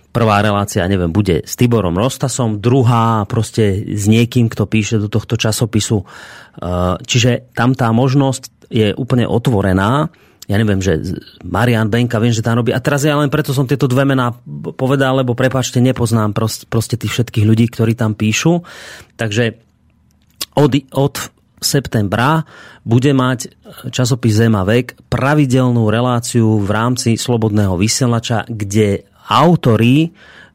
[0.10, 5.38] Prvá relácia, neviem, bude s Tiborom Rostasom, druhá proste s niekým, kto píše do tohto
[5.38, 6.02] časopisu.
[6.02, 6.06] E,
[7.06, 10.10] čiže tam tá možnosť je úplne otvorená.
[10.50, 10.98] Ja neviem, že
[11.46, 12.74] Marian Benka, viem, že tam robí.
[12.74, 14.34] A teraz ja len preto som tieto dve mená
[14.74, 18.66] povedal, lebo prepačte, nepoznám proste, proste tých všetkých ľudí, ktorí tam píšu.
[19.14, 19.62] Takže
[20.58, 21.16] od, od
[21.62, 22.50] septembra
[22.82, 23.54] bude mať
[23.94, 30.10] časopis Zema vek pravidelnú reláciu v rámci Slobodného vysielača, kde autori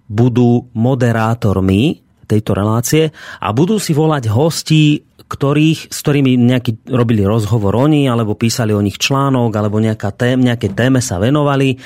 [0.05, 7.73] budú moderátormi tejto relácie a budú si volať hostí, ktorých, s ktorými nejaký robili rozhovor
[7.77, 11.81] oni, alebo písali o nich článok, alebo nejaká tém, nejaké téme sa venovali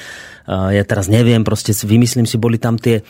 [0.49, 3.05] ja teraz neviem, proste vymyslím si, boli tam tie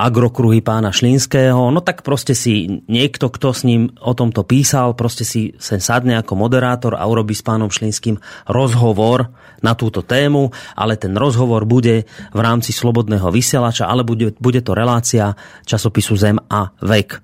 [0.00, 5.28] agrokruhy pána Šlínského, no tak proste si niekto, kto s ním o tomto písal, proste
[5.28, 8.16] si sen sadne ako moderátor a urobí s pánom Šlínským
[8.48, 9.28] rozhovor
[9.60, 14.72] na túto tému, ale ten rozhovor bude v rámci slobodného vysielača, ale bude, bude to
[14.72, 15.36] relácia
[15.68, 17.20] časopisu Zem a vek.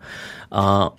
[0.53, 0.93] A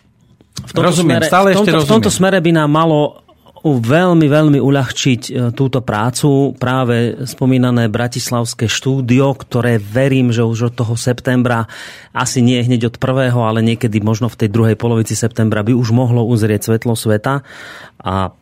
[0.56, 3.25] v tomto, rozumiem, smere, stále v, tomto, v tomto smere by nám malo
[3.66, 6.54] veľmi, veľmi uľahčiť e, túto prácu.
[6.54, 11.66] Práve spomínané Bratislavské štúdio, ktoré verím, že už od toho septembra,
[12.14, 15.90] asi nie hneď od prvého, ale niekedy možno v tej druhej polovici septembra by už
[15.90, 17.42] mohlo uzrieť svetlo sveta.
[18.06, 18.38] A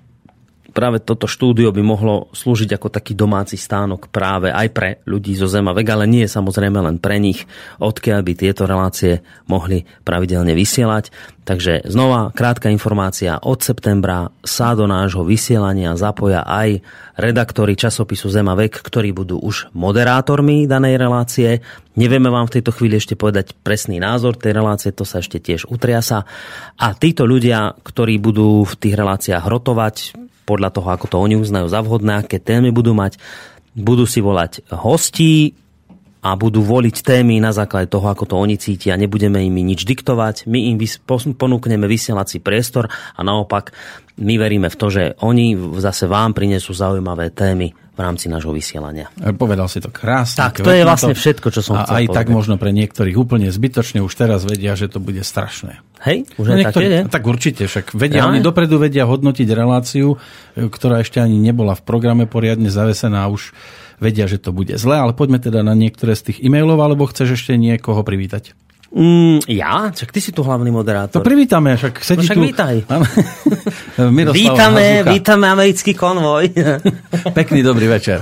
[0.74, 5.46] práve toto štúdio by mohlo slúžiť ako taký domáci stánok práve aj pre ľudí zo
[5.46, 7.46] Zemavek, ale nie samozrejme len pre nich,
[7.78, 11.14] odkiaľ by tieto relácie mohli pravidelne vysielať.
[11.44, 13.36] Takže znova krátka informácia.
[13.44, 16.80] Od septembra sa do nášho vysielania zapoja aj
[17.20, 21.60] redaktori časopisu Zemavek, ktorí budú už moderátormi danej relácie.
[22.00, 25.68] Nevieme vám v tejto chvíli ešte povedať presný názor tej relácie, to sa ešte tiež
[25.68, 26.24] utriasa.
[26.80, 29.96] A títo ľudia, ktorí budú v tých reláciách rotovať,
[30.44, 33.16] podľa toho, ako to oni uznajú za vhodné, aké témy budú mať.
[33.74, 35.56] Budú si volať hostí
[36.24, 38.96] a budú voliť témy na základe toho, ako to oni cítia.
[38.96, 40.80] Nebudeme im nič diktovať, my im
[41.36, 43.76] ponúkneme vysielací priestor a naopak
[44.24, 49.14] my veríme v to, že oni zase vám prinesú zaujímavé témy v rámci nášho vysielania.
[49.22, 50.50] E, povedal si to krásne.
[50.50, 52.18] Tak, to je vlastne všetko, čo som a chcel aj povedať.
[52.18, 55.78] tak možno pre niektorých úplne zbytočne už teraz vedia, že to bude strašné.
[56.02, 58.30] Hej, už no, niektorí, také, Tak určite, však vedia, ja?
[58.34, 60.18] oni dopredu vedia hodnotiť reláciu,
[60.58, 63.54] e, ktorá ešte ani nebola v programe poriadne zavesená už
[64.04, 67.40] vedia, že to bude zle, ale poďme teda na niektoré z tých e-mailov, alebo chceš
[67.40, 68.52] ešte niekoho privítať?
[68.94, 69.90] Mm, ja?
[69.90, 71.24] Čak ty si tu hlavný moderátor.
[71.24, 72.44] To privítame, však sedí no však tu...
[72.46, 72.76] vítaj.
[74.38, 75.12] Vítame, Hazucha.
[75.18, 76.54] vítame americký konvoj.
[77.40, 78.22] Pekný dobrý večer.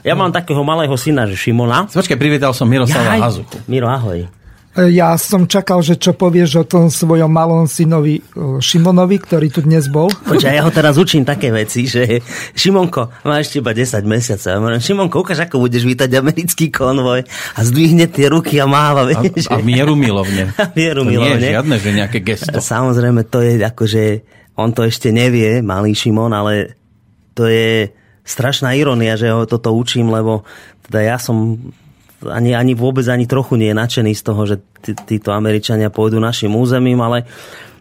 [0.00, 1.88] ja mám takého malého syna, že Šimona.
[1.92, 3.20] Počkaj, privítal som Miroslava Jaj.
[3.20, 3.56] Hazuchu.
[3.68, 4.35] Miro, ahoj.
[4.76, 9.88] Ja som čakal, že čo povieš o tom svojom malom synovi Šimonovi, ktorý tu dnes
[9.88, 10.12] bol.
[10.12, 12.20] Počkaj, ja ho teraz učím také veci, že
[12.52, 14.48] Šimonko, máš ešte iba 10 mesiacov.
[14.52, 17.24] Ja hovorím, Šimonko, ukáž, ako budeš vítať americký konvoj
[17.56, 19.08] a zdvihne tie ruky a máva.
[19.08, 20.52] A, Vieš, a mieru milovne.
[20.60, 21.40] A mieru to Nie milovne.
[21.40, 22.58] je žiadne, že nejaké gesto.
[22.60, 24.04] Samozrejme, to je akože,
[24.60, 26.76] on to ešte nevie, malý Šimon, ale
[27.32, 27.96] to je
[28.28, 30.44] strašná ironia, že ho toto učím, lebo
[30.84, 31.56] teda ja som
[32.24, 36.16] ani, ani vôbec ani trochu nie je nadšený z toho, že tí, títo Američania pôjdu
[36.16, 37.28] našim územím, ale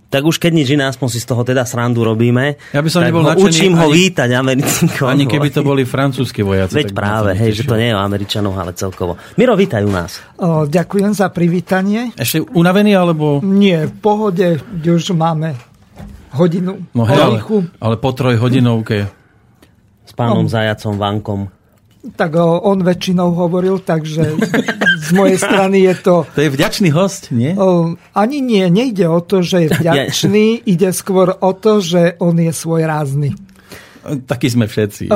[0.06, 2.56] tak už keď nič iné, aspoň si z toho teda srandu robíme.
[2.72, 5.84] Ja by som tak nebol ho učím ho ani- vítať americkým Ani keby to boli
[5.84, 6.72] francúzski vojaci.
[6.78, 9.20] Veď práve, hej, že to nie je o Američanov, ale celkovo.
[9.36, 10.24] Miro, vítaj u nás.
[10.40, 12.16] O, ďakujem za privítanie.
[12.16, 13.44] Ešte unavený, alebo...
[13.44, 14.48] Nie, v pohode,
[14.86, 15.58] už máme
[16.36, 17.40] hodinu No hej, ale,
[17.80, 19.08] ale po trojhodinovke.
[20.06, 20.52] S pánom No.
[20.52, 21.42] Zajacom Vankom.
[22.14, 24.38] Tak on väčšinou hovoril, takže
[25.02, 26.16] z mojej strany je to...
[26.38, 27.58] To je vďačný host, nie?
[28.14, 32.54] Ani nie, nejde o to, že je vďačný, ide skôr o to, že on je
[32.54, 33.34] svoj rázny.
[34.06, 35.10] Takí sme všetci.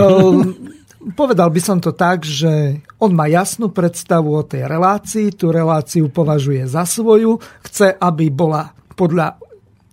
[1.13, 6.11] Povedal by som to tak, že on má jasnú predstavu o tej relácii, tú reláciu
[6.11, 9.39] považuje za svoju, chce, aby bola podľa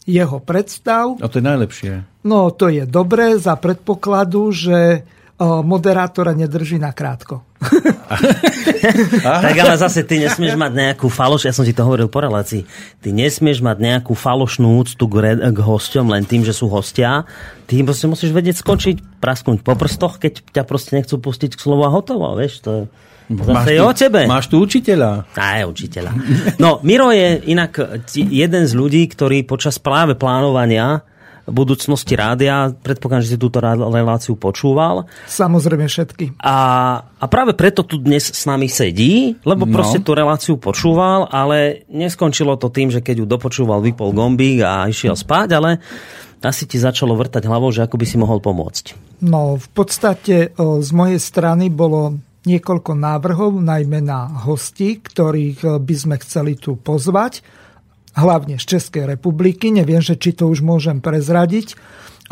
[0.02, 1.18] jeho predstav.
[1.22, 1.92] A to je najlepšie.
[2.26, 5.06] No to je dobré za predpokladu, že
[5.44, 7.44] moderátora nedrží na krátko.
[9.26, 12.62] Tak ale zase ty nesmieš mať nejakú faloš, ja som ti to hovoril po relácii,
[13.02, 17.26] ty nesmieš mať nejakú falošnú úctu k, re, k hosťom len tým, že sú hostia.
[17.66, 21.60] Ty im proste musíš vedieť skočiť, prasknúť po prstoch, keď ťa proste nechcú pustiť k
[21.60, 22.82] slovu a hotovo, vieš, to je...
[23.26, 24.20] Zase je tu, o tebe.
[24.30, 25.26] Máš tu učiteľa.
[25.34, 26.10] Je učiteľa.
[26.62, 27.74] No, Miro je inak
[28.06, 31.02] ti- jeden z ľudí, ktorý počas práve plánovania
[31.46, 36.38] budúcnosti rádia, predpokladám, že si túto reláciu počúval, Samozrejme všetky.
[36.38, 36.56] a,
[37.06, 39.72] a práve preto tu dnes s nami sedí, lebo No.
[39.72, 44.86] proste tú reláciu počúval, ale neskončilo to tým, že keď ju dopočúval, vypol gombík a
[44.86, 45.70] išiel spať, ale
[46.42, 49.18] asi ti začalo vrtať hlavou, že ako by si mohol pomôcť.
[49.22, 52.14] No v podstate o, z mojej strany bolo
[52.46, 57.42] niekoľko návrhov, najmä na hosti, ktorých by sme chceli tu pozvať,
[58.16, 59.68] hlavne z Českej republiky.
[59.68, 61.76] Neviem, že či to už môžem prezradiť.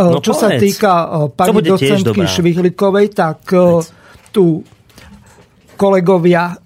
[0.00, 0.60] O, No Čo sa povedz.
[0.64, 2.24] týka o, pani docentky.
[2.26, 3.84] Švihlikovej, tak o,
[4.32, 4.64] tu
[5.76, 6.56] kolegovia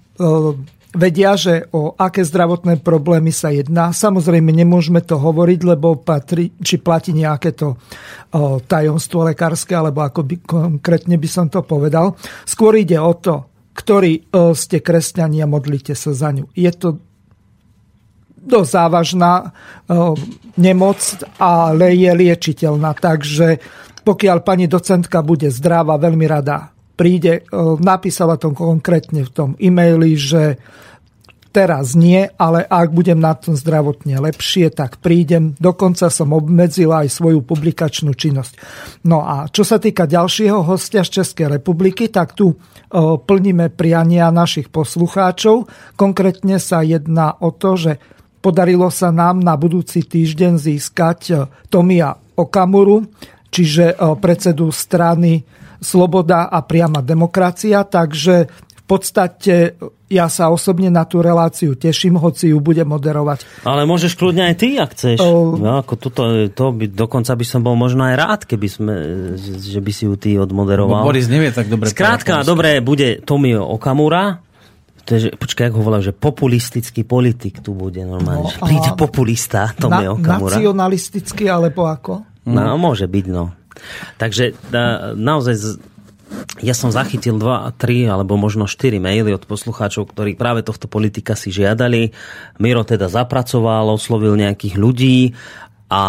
[0.89, 3.93] vedia, že o aké zdravotné problémy sa jedná.
[3.93, 7.77] Samozrejme, nemôžeme to hovoriť, lebo patrí, či platí nejaké to
[8.65, 12.17] tajomstvo lekárske, alebo ako by, konkrétne by som to povedal.
[12.43, 14.27] Skôr ide o to, ktorí
[14.57, 16.49] ste kresťania, modlite sa za ňu.
[16.51, 16.97] Je to
[18.41, 20.15] dosť závažná o,
[20.57, 20.99] nemoc,
[21.39, 22.95] ale je liečiteľná.
[22.95, 23.59] Takže
[24.03, 27.47] pokiaľ pani docentka bude zdravá, veľmi rada príde.
[27.51, 30.59] O, Napísala to konkrétne v tom e-maili, že
[31.49, 35.57] teraz nie, ale ak budem na tom zdravotne lepšie, tak prídem.
[35.57, 38.53] Dokonca som obmedzila aj svoju publikačnú činnosť.
[39.09, 42.57] No a čo sa týka ďalšieho hostia z Českej republiky, tak tu o,
[43.17, 45.65] plníme priania našich poslucháčov.
[45.97, 47.91] Konkrétne sa jedná o to, že
[48.39, 53.05] podarilo sa nám na budúci týždeň získať o, Tomia Okamuru,
[53.47, 55.43] čiže o, predsedu strany
[55.79, 62.49] Sloboda a priama demokracia, takže v podstate ja sa osobne na tú reláciu teším, hoci
[62.49, 63.45] ju budem moderovať.
[63.61, 65.17] Ale môžeš kľudne aj ty, ak chceš.
[65.21, 68.93] O- No, ako toto, to by, dokonca by som bol možno aj rád, keby sme,
[69.39, 71.05] že by si ju ty odmoderoval.
[71.05, 71.87] Bo Boris nevie tak dobre.
[71.87, 74.41] Skrátka, dobre, bude Tomio Okamura.
[75.09, 78.45] To je, počkaj, ako volajú, že populistický politik tu bude normálne.
[78.45, 80.53] No, príde populista Tomio Na, Okamura.
[80.61, 82.45] nacionalisticky alebo ako?
[82.45, 83.57] No, môže byť, no.
[84.21, 85.81] Takže na, naozaj
[86.61, 91.33] ja som zachytil dva, tri alebo možno štyri maily od poslucháčov, ktorí práve tohto politika
[91.33, 92.13] si žiadali.
[92.61, 95.33] Miro teda zapracoval, oslovil nejakých ľudí
[95.89, 96.03] a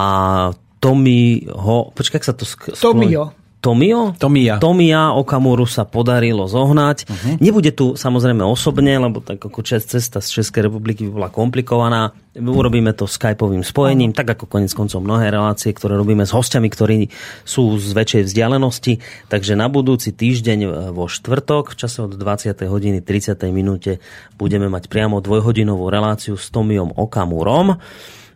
[0.80, 1.88] Tomi ho...
[1.92, 2.44] Počkaj, sa to...
[2.44, 3.32] Sk- Tomio.
[3.60, 4.16] Tomio?
[4.16, 4.56] Tomia.
[4.56, 7.04] Tomia Okamuru sa podarilo zohnať.
[7.04, 7.36] Uh-huh.
[7.44, 12.16] Nebude tu samozrejme osobne, lebo tak ako cesta z Českej republiky by bola komplikovaná.
[12.32, 17.12] Urobíme to skypovým spojením, tak ako konec koncov mnohé relácie, ktoré robíme s hostiami, ktorí
[17.44, 18.92] sú z väčšej vzdialenosti.
[19.28, 22.56] Takže na budúci týždeň e, vo štvrtok v čase od 20.
[22.64, 23.36] hodiny 30.
[23.52, 24.00] minúte
[24.40, 27.76] budeme mať priamo dvojhodinovú reláciu s Tomiom Okamurom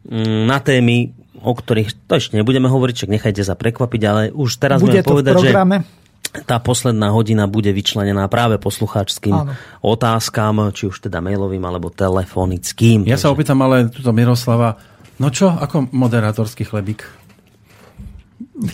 [0.05, 4.51] mm, na témy, o ktorých to ešte nebudeme hovoriť, čak nechajte sa prekvapiť, ale už
[4.61, 5.51] teraz Bude v povedať, že
[6.43, 9.55] tá posledná hodina bude vyčlenená práve poslucháčským Áno.
[9.87, 13.07] otázkam, či už teda mailovým alebo telefonickým.
[13.07, 13.23] Ja takže...
[13.23, 14.75] sa opýtam ale túto Miroslava,
[15.23, 17.07] no čo, ako moderátorský chlebík?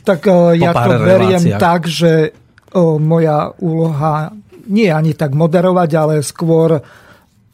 [0.05, 1.61] Tak uh, ja to beriem reláciách.
[1.61, 4.33] tak, že uh, moja úloha
[4.65, 6.81] nie je ani tak moderovať, ale skôr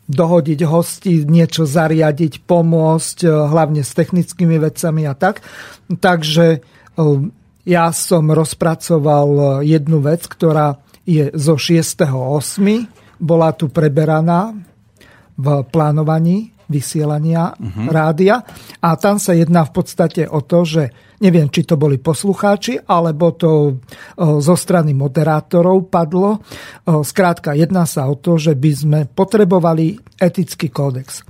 [0.06, 5.42] dohodiť hosti, niečo zariadiť, pomôcť, uh, hlavne s technickými vecami a tak.
[5.90, 7.26] Takže uh,
[7.66, 12.06] ja som rozpracoval e, jednu vec, ktorá je zo 6.8.
[13.18, 14.54] Bola tu preberaná
[15.34, 17.88] v plánovaní vysielania uh-huh.
[17.90, 18.42] rádia
[18.82, 20.82] a tam sa jedná v podstate o to, že
[21.22, 23.80] neviem, či to boli poslucháči, alebo to
[24.20, 26.44] zo strany moderátorov padlo.
[26.84, 31.24] Skrátka, jedná sa o to, že by sme potrebovali etický kódex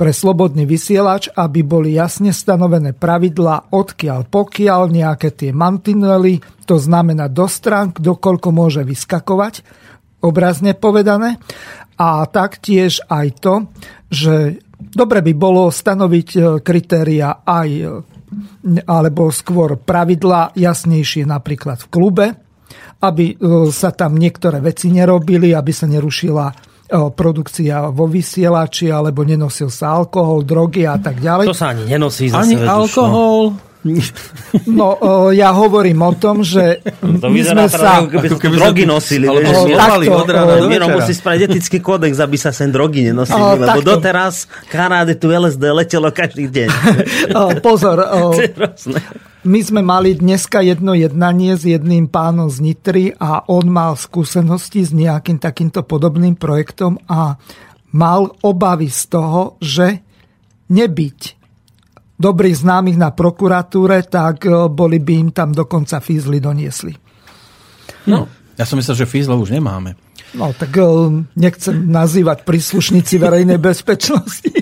[0.00, 7.28] pre slobodný vysielač, aby boli jasne stanovené pravidlá, odkiaľ pokiaľ nejaké tie mantinely, to znamená
[7.28, 9.60] do strán, kdokoľko môže vyskakovať,
[10.24, 11.36] obrazne povedané.
[12.00, 13.68] A taktiež aj to,
[14.10, 17.82] že dobre by bolo stanoviť e, kritéria aj e,
[18.90, 22.26] alebo skôr pravidlá jasnejšie napríklad v klube,
[23.00, 23.34] aby e,
[23.70, 30.42] sa tam niektoré veci nerobili, aby sa nerušila produkcia vo vysielači, alebo nenosil sa alkohol,
[30.42, 31.46] drogy a tak ďalej.
[31.46, 33.54] To sa ani nenosí zase Ani alkohol.
[33.54, 33.69] No,
[35.32, 38.04] ja hovorím o tom, že to my sme sa...
[38.04, 39.24] Keby sa drogy nosili.
[39.24, 43.88] Ale takto, Miro musí spraviť etický kódex, aby sa sem drogy nenosili, o, lebo takto.
[43.96, 46.68] doteraz karáde tu LSD letelo každý deň.
[47.30, 48.36] O, pozor, o,
[49.52, 54.84] my sme mali dneska jedno jednanie s jedným pánom z Nitry a on mal skúsenosti
[54.84, 57.40] s nejakým takýmto podobným projektom a
[57.96, 60.04] mal obavy z toho, že
[60.68, 61.39] nebyť
[62.20, 66.92] dobrých známych na prokuratúre, tak e, boli by im tam dokonca fízly doniesli.
[68.04, 68.28] No,
[68.60, 69.96] ja som myslel, že fízlov už nemáme.
[70.36, 70.84] No, tak e,
[71.34, 74.52] nechcem nazývať príslušníci verejnej bezpečnosti.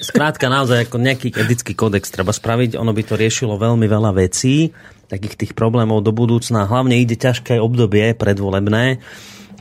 [0.00, 4.72] Skrátka, naozaj, ako nejaký etický kódex treba spraviť, ono by to riešilo veľmi veľa vecí,
[5.12, 6.64] takých tých problémov do budúcna.
[6.64, 9.00] Hlavne ide ťažké obdobie predvolebné,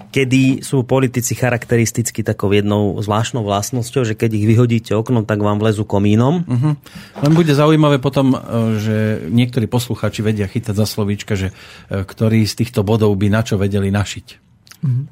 [0.08, 5.60] kedy sú politici charakteristicky takou jednou zvláštnou vlastnosťou, že keď ich vyhodíte oknom, tak vám
[5.60, 6.48] vlezú komínom.
[6.48, 6.74] Uh-huh.
[7.22, 8.38] Len bude zaujímavé potom, e,
[8.80, 8.96] že
[9.28, 11.52] niektorí posluchači vedia chytať za slovíčka, že
[11.92, 14.28] e, ktorí z týchto bodov by na čo vedeli našiť.
[14.84, 15.06] Uh-huh.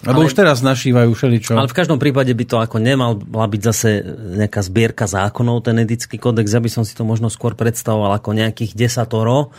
[0.00, 1.60] Lebo ale, už teraz našívajú všeličo.
[1.60, 4.00] Ale v každom prípade by to ako nemal byť zase
[4.40, 6.48] nejaká zbierka zákonov, ten etický kódex.
[6.56, 9.52] Ja by som si to možno skôr predstavoval ako nejakých desatoro.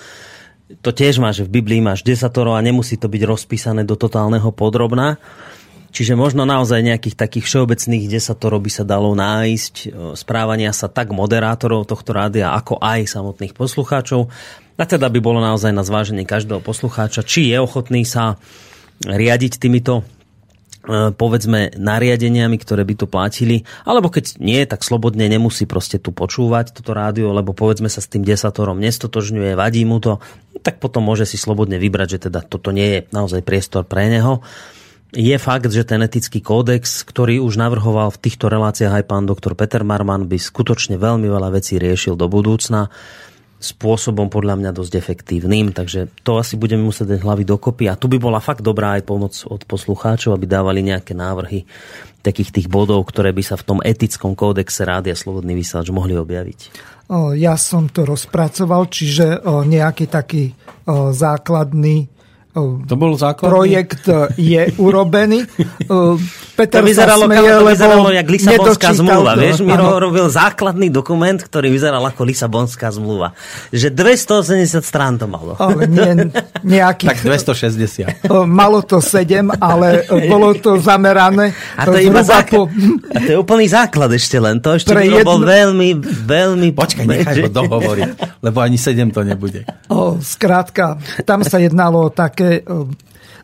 [0.80, 4.47] To tiež má, že v Biblii máš desatoro a nemusí to byť rozpísané do totálneho
[4.55, 5.19] podrobna.
[5.91, 11.11] Čiže možno naozaj nejakých takých všeobecných desatoro by sa dalo nájsť e, správania sa tak
[11.11, 14.32] moderátorov tohto rádia, ako aj samotných poslucháčov.
[14.80, 18.39] A teda by bolo naozaj na zváženie každého poslucháča, či je ochotný sa
[19.03, 20.07] riadiť týmito
[20.89, 26.73] povedzme nariadeniami, ktoré by tu platili, alebo keď nie, tak slobodne nemusí proste tu počúvať
[26.73, 30.17] toto rádio, lebo povedzme sa s tým desatorom nestotožňuje, vadí mu to,
[30.65, 34.41] tak potom môže si slobodne vybrať, že teda toto nie je naozaj priestor pre neho.
[35.11, 39.59] Je fakt, že ten etický kódex, ktorý už navrhoval v týchto reláciách aj pán doktor
[39.59, 42.88] Peter Marman, by skutočne veľmi veľa vecí riešil do budúcna
[43.62, 48.09] spôsobom podľa mňa dosť efektívnym, takže to asi budeme musieť dať hlavy dokopy a tu
[48.09, 51.70] by bola fakt dobrá aj pomoc od poslucháčov, aby dávali nejaké návrhy
[52.26, 56.59] takých tých bodov, ktoré by sa v tom etickom kódexe Rádia Slobodný vysielač mohli objaviť.
[57.38, 60.57] Ja som to rozpracoval, čiže nejaký taký
[60.89, 62.09] základný
[62.59, 63.47] to bol základný?
[63.47, 65.47] Projekt e, je urobený.
[65.47, 65.95] E,
[66.59, 69.31] Peter to vyzeralo, smeje, to vyzeralo jak Lisabonská zmluva.
[69.33, 69.41] To.
[69.41, 70.03] Vieš, Miro ano.
[70.03, 73.31] robil základný dokument, ktorý vyzeral ako Lisabonská zmluva.
[73.71, 75.55] Že 280 strán to malo.
[75.55, 76.27] Ale nie,
[76.61, 77.07] nejakých...
[77.07, 78.27] Tak 260.
[78.45, 81.55] Malo to 7, ale bolo to zamerané.
[81.79, 82.51] A to, je iba zák...
[82.51, 82.67] po...
[83.15, 84.59] A to je úplný základ ešte len.
[84.59, 85.23] To ešte Pre jedno...
[85.23, 86.67] bol veľmi, veľmi...
[86.75, 88.09] Počkaj, nechaj ho dohovoriť,
[88.43, 89.63] lebo ani 7 to nebude.
[89.87, 92.65] O, skrátka, tam sa jednalo o také také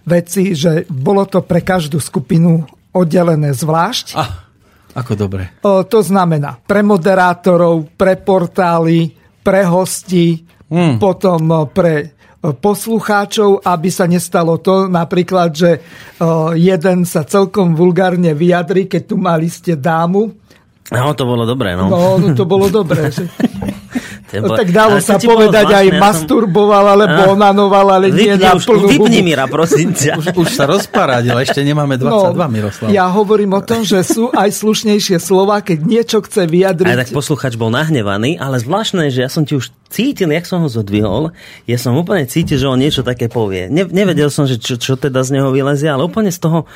[0.07, 4.17] veci, že bolo to pre každú skupinu oddelené zvlášť.
[4.17, 4.49] Ah,
[4.97, 5.61] ako dobre.
[5.61, 9.13] To znamená pre moderátorov, pre portály,
[9.45, 10.41] pre hosti,
[10.73, 10.97] mm.
[10.97, 15.71] potom pre poslucháčov, aby sa nestalo to napríklad, že
[16.55, 20.33] jeden sa celkom vulgárne vyjadri, keď tu mali ste dámu.
[20.87, 21.91] No, to bolo dobré, no.
[21.91, 23.11] No, to bolo dobré.
[23.11, 23.27] Že...
[24.35, 27.31] No, tak dalo sa povedať aj ja masturboval, alebo a...
[27.31, 30.19] onanoval, ale vypni, nie na plnú Vypni Mira, prosím ťa.
[30.19, 32.87] Už, už sa rozparadil, ešte nemáme 22, no, Miroslav.
[32.91, 36.91] Ja hovorím o tom, že sú aj slušnejšie slova, keď niečo chce vyjadriť.
[36.91, 40.59] Aj tak posluchač bol nahnevaný, ale zvláštne, že ja som ti už cítil, jak som
[40.59, 41.31] ho zodvihol,
[41.63, 43.71] ja som úplne cítil, že on niečo také povie.
[43.71, 46.67] Ne, nevedel som, že čo, čo teda z neho vylezie, ale úplne z toho,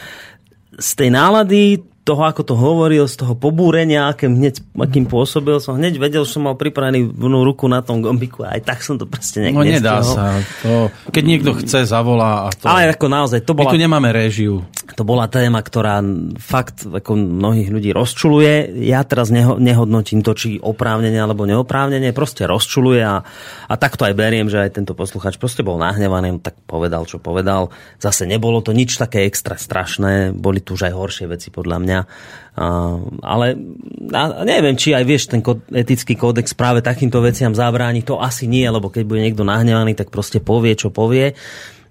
[0.79, 5.77] z tej nálady toho, ako to hovoril, z toho pobúrenia, akým, hneď, akým pôsobil, som
[5.77, 8.97] hneď vedel, že som mal pripravený vnú ruku na tom gombiku a aj tak som
[8.97, 10.41] to proste nejak No nedá sa.
[10.65, 12.49] To, keď niekto chce, zavolá.
[12.49, 12.65] A to...
[12.65, 13.69] Ale ako naozaj, to bola...
[13.69, 14.65] My tu nemáme réžiu.
[14.97, 16.01] To bola téma, ktorá
[16.41, 18.81] fakt ako mnohých ľudí rozčuluje.
[18.81, 23.23] Ja teraz neho, nehodnotím to, či oprávnenie alebo neoprávnenie, proste rozčuluje a,
[23.69, 27.21] a tak to aj beriem, že aj tento posluchač proste bol nahnevaný, tak povedal, čo
[27.21, 27.71] povedal.
[28.01, 31.90] Zase nebolo to nič také extra strašné, boli tu už aj horšie veci podľa mňa
[31.91, 32.01] mňa.
[33.19, 33.47] Ale
[34.47, 35.43] neviem, či aj vieš, ten
[35.75, 38.07] etický kódex práve takýmto veciam zabráni.
[38.07, 41.35] To asi nie, lebo keď bude niekto nahnevaný, tak proste povie, čo povie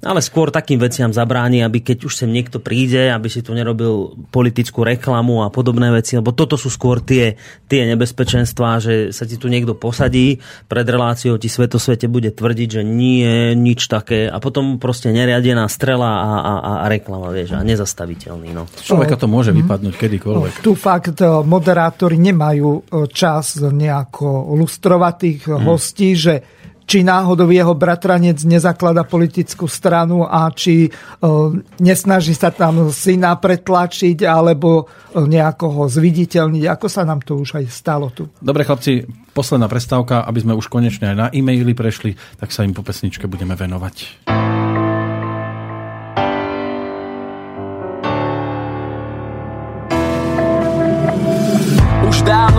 [0.01, 4.17] ale skôr takým veciam zabráni, aby keď už sem niekto príde, aby si tu nerobil
[4.33, 7.37] politickú reklamu a podobné veci, lebo toto sú skôr tie,
[7.69, 10.41] tie nebezpečenstvá, že sa ti tu niekto posadí,
[10.73, 16.09] pred reláciou ti svetosvete bude tvrdiť, že nie, nič také a potom proste neriadená strela
[16.09, 18.57] a, a, a reklama, vieš, a nezastaviteľný.
[18.57, 18.65] No.
[18.81, 20.53] Človeka to môže vypadnúť kedykoľvek.
[20.65, 22.81] Tu fakt e, moderátori nemajú e,
[23.13, 25.61] čas nejako lustrovať tých hmm.
[25.69, 26.35] hostí, že
[26.91, 30.91] či náhodou jeho bratranec nezaklada politickú stranu a či e,
[31.79, 37.63] nesnaží sa tam syna pretlačiť alebo e, nejako ho zviditeľniť, ako sa nám to už
[37.63, 38.27] aj stalo tu.
[38.43, 42.75] Dobre chlapci, posledná prestávka, aby sme už konečne aj na e-maily prešli, tak sa im
[42.75, 44.27] po pesničke budeme venovať.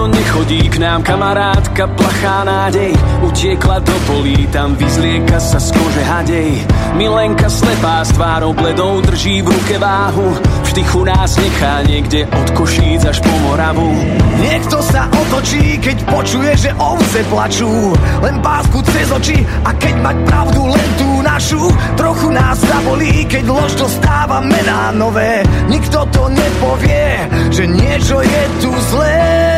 [0.02, 2.89] Dávno nechodí k nám kamarátka plachá nádej.
[3.22, 6.66] Utiekla do polí, tam vyzlieka sa z kože hadej.
[6.97, 10.34] Milenka slepá s tvárou bledou drží v ruke váhu.
[10.66, 13.93] V štychu nás nechá niekde od Košíc až po Moravu.
[14.41, 17.93] Niekto sa otočí, keď počuje, že ovce plačú.
[18.26, 21.62] Len pásku cez oči a keď mať pravdu len tú našu.
[21.93, 25.45] Trochu nás zabolí, keď lož dostáva mená nové.
[25.70, 29.51] Nikto to nepovie, že niečo je tu zlé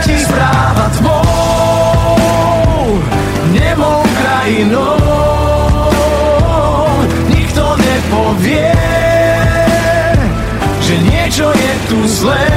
[0.00, 1.20] letí správa tvou
[3.52, 4.96] nemou krajinou.
[7.28, 8.72] Nikto nepovie,
[10.80, 12.48] že niečo je tu zlé.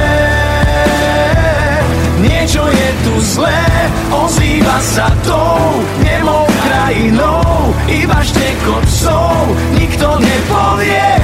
[2.24, 3.64] Niečo je tu zlé,
[4.08, 7.76] ozýva sa tou nemou krajinou.
[7.84, 11.20] Iba štekot psov, nikto nepovie,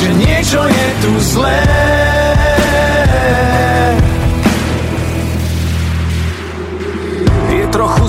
[0.00, 1.95] že niečo je tu zlé.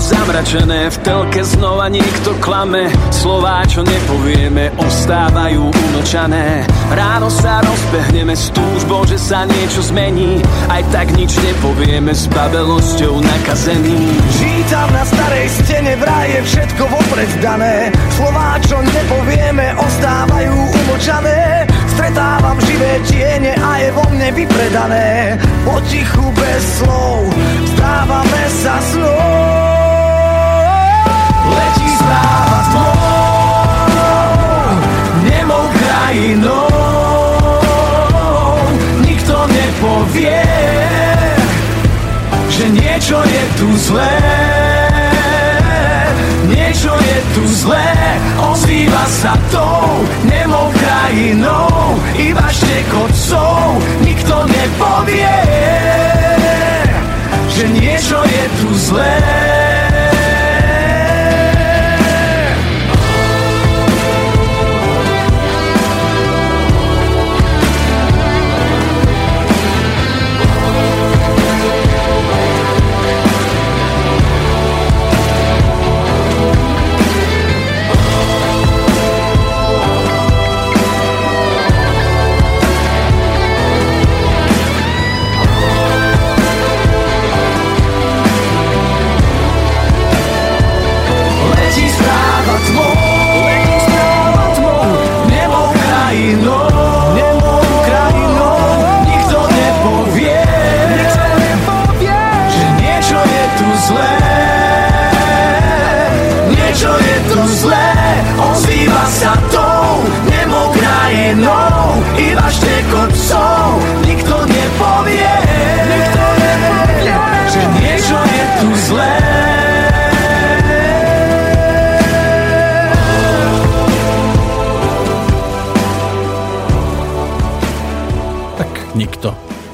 [0.08, 2.88] Zamračené V telke znova niekto klame.
[3.12, 6.64] Slová, čo nepovieme, ostávajú umlčané.
[6.88, 10.40] Ráno sa rozbehneme s túžbou, že sa niečo zmení.
[10.72, 14.16] Aj tak nič nepovieme s babelosťou nakazený.
[14.40, 17.92] Čítam na starej stene, vraj je všetko vopred dané.
[18.16, 21.68] Slová, čo nepovieme, ostávajú umlčané.
[21.92, 25.36] Stretávam živé tiene a je vo mne vypredané.
[25.66, 27.26] Potichu bez slov,
[27.74, 29.77] stávame sa snou
[32.08, 32.74] správa s
[35.28, 36.68] nemou krajinou.
[39.04, 40.44] Nikto nepovie,
[42.48, 44.16] že niečo je tu zlé.
[46.48, 47.92] Niečo je tu zlé,
[48.40, 52.00] ozýva sa tou nemou krajinou.
[52.16, 53.12] Iba štekot
[54.00, 55.36] nikto nepovie,
[57.52, 59.47] že niečo je tu zlé.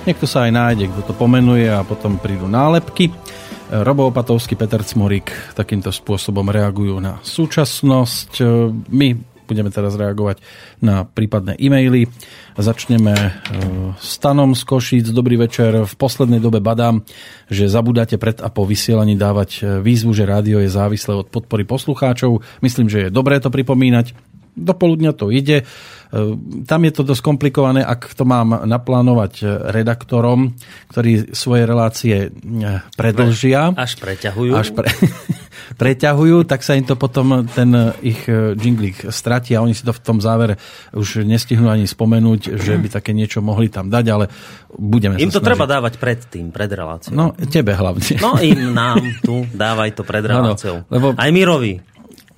[0.04, 3.08] Niekto sa aj nájde, kto to pomenuje a potom prídu nálepky.
[3.72, 8.44] Robo Opatovský, Peter Cmorík takýmto spôsobom reagujú na súčasnosť.
[8.92, 9.16] My
[9.48, 10.44] budeme teraz reagovať
[10.84, 12.08] na prípadné e-maily.
[12.56, 13.30] Začneme e,
[13.96, 15.06] stanom z Košíc.
[15.08, 15.88] Dobrý večer.
[15.88, 17.04] V poslednej dobe badám,
[17.48, 21.64] že zabudáte pred a po vysielaní dávať e, výzvu, že rádio je závislé od podpory
[21.64, 22.44] poslucháčov.
[22.60, 24.12] Myslím, že je dobré to pripomínať.
[24.54, 25.64] Do poludňa to ide.
[26.14, 30.54] Ehm, tam je to dosť komplikované, ak to mám naplánovať eh, redaktorom,
[30.94, 33.74] ktorí svoje relácie eh, predlžia.
[33.74, 34.52] Až preťahujú.
[34.54, 34.86] Až pre,
[35.82, 39.90] preťahujú, tak sa im to potom ten eh, ich jinglik stratí a oni si to
[39.90, 40.54] v tom závere
[40.94, 44.30] už nestihnú ani spomenúť, že by také niečo mohli tam dať, ale
[44.70, 45.48] budeme Im to snažiť.
[45.50, 47.10] treba dávať pred tým, pred reláciou.
[47.10, 48.22] No, tebe hlavne.
[48.22, 50.86] No im, nám tu, dávaj to pred reláciou.
[50.86, 51.06] No, no, lebo...
[51.18, 51.82] Aj Mirovi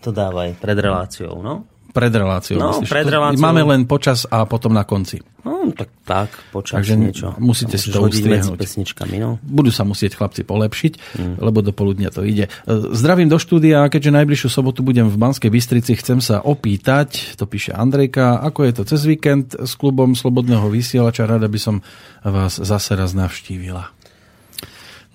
[0.01, 2.61] to dávaj pred reláciou, no pred reláciou.
[2.61, 2.93] No, myslíš?
[2.93, 3.41] pred reláciou.
[3.41, 5.25] Máme len počas a potom na konci.
[5.47, 7.33] No, tak, tak počas Takže niečo.
[7.41, 8.61] Musíte si to ustriehnúť.
[8.61, 9.41] pesničkami, no.
[9.41, 11.35] Budú sa musieť chlapci polepšiť, mm.
[11.41, 12.53] lebo do poludnia to ide.
[12.69, 17.73] Zdravím do štúdia, keďže najbližšiu sobotu budem v Banskej Bystrici, chcem sa opýtať, to píše
[17.73, 21.81] Andrejka, ako je to cez víkend s klubom Slobodného vysielača, rada by som
[22.27, 23.96] vás zase raz navštívila.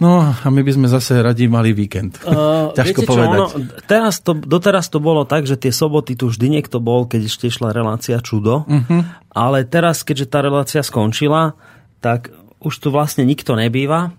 [0.02, 2.18] No a my by sme zase radi mali víkend.
[2.26, 3.30] Uh, Ťažko povedať.
[3.30, 3.46] Čo, ono,
[3.86, 7.54] teraz to, doteraz to bolo tak, že tie soboty tu vždy niekto bol, keď ešte
[7.54, 8.66] išla relácia Čudo.
[8.66, 9.02] Uh-huh.
[9.30, 11.54] Ale teraz, keďže tá relácia skončila,
[12.02, 12.34] tak
[12.66, 14.10] už tu vlastne nikto nebýva.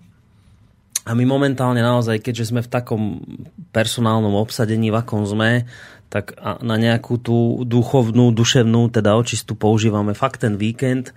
[1.02, 3.02] A my momentálne naozaj, keďže sme v takom
[3.74, 5.66] personálnom obsadení, v akom sme,
[6.12, 11.10] tak na nejakú tú duchovnú, duševnú, teda očistu používame fakt ten víkend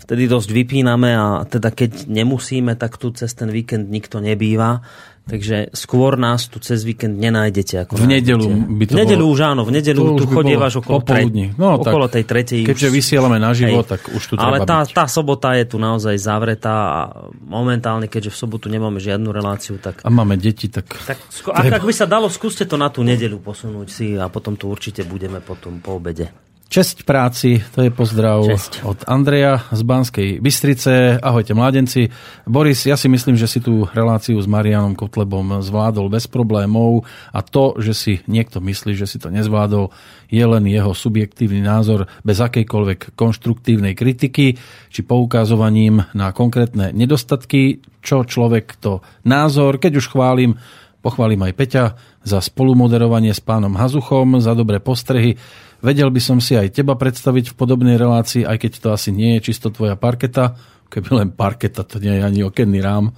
[0.00, 4.80] vtedy dosť vypíname a teda keď nemusíme, tak tu cez ten víkend nikto nebýva.
[5.20, 7.86] Takže skôr nás tu cez víkend nenájdete.
[7.86, 11.06] Ako v nedelu by to V nedelu bolo, už áno, v nedelu tu chodievaš okolo,
[11.06, 11.22] tre,
[11.54, 12.66] no, okolo tej tretej.
[12.66, 14.90] Keďže už, vysielame naživo, hej, tak už tu Ale tá, byť.
[14.90, 17.00] tá sobota je tu naozaj zavretá a
[17.46, 20.02] momentálne, keďže v sobotu nemáme žiadnu reláciu, tak...
[20.02, 20.98] A máme deti, tak...
[21.06, 24.58] tak ak, ak by sa dalo, skúste to na tú nedelu posunúť si a potom
[24.58, 26.49] tu určite budeme potom po obede.
[26.70, 28.86] Česť práci, to je pozdrav Česť.
[28.86, 31.18] od Andreja z Banskej Bystrice.
[31.18, 32.14] Ahojte mladenci.
[32.46, 37.02] Boris, ja si myslím, že si tú reláciu s Marianom Kotlebom zvládol bez problémov
[37.34, 39.90] a to, že si niekto myslí, že si to nezvládol,
[40.30, 44.54] je len jeho subjektívny názor bez akejkoľvek konštruktívnej kritiky
[44.94, 50.54] či poukazovaním na konkrétne nedostatky, čo človek to názor, keď už chválim,
[51.02, 51.84] pochválim aj Peťa
[52.22, 55.34] za spolumoderovanie s pánom Hazuchom, za dobré postrehy,
[55.80, 59.40] Vedel by som si aj teba predstaviť v podobnej relácii, aj keď to asi nie
[59.40, 60.56] je čisto tvoja parketa.
[60.90, 63.14] Keby len parketa, to nie je ani okenný rám.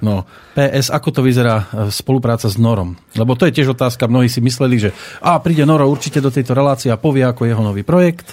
[0.00, 0.24] No,
[0.56, 2.96] PS, ako to vyzerá e, spolupráca s Norom?
[3.12, 4.08] Lebo to je tiež otázka.
[4.08, 4.90] Mnohí si mysleli, že
[5.20, 8.32] a príde Noro určite do tejto relácie a povie, ako jeho nový projekt.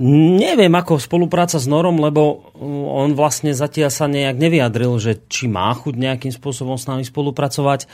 [0.00, 5.52] Neviem, ako spolupráca s Norom, lebo uh, on vlastne zatiaľ sa nejak nevyjadril, že či
[5.52, 7.84] má chuť nejakým spôsobom s nami spolupracovať.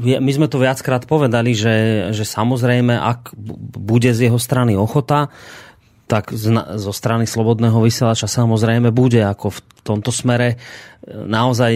[0.00, 3.36] My sme to viackrát povedali, že, že samozrejme, ak
[3.76, 5.28] bude z jeho strany ochota,
[6.06, 10.54] tak zo strany Slobodného vysielača samozrejme bude, ako v tomto smere
[11.04, 11.72] naozaj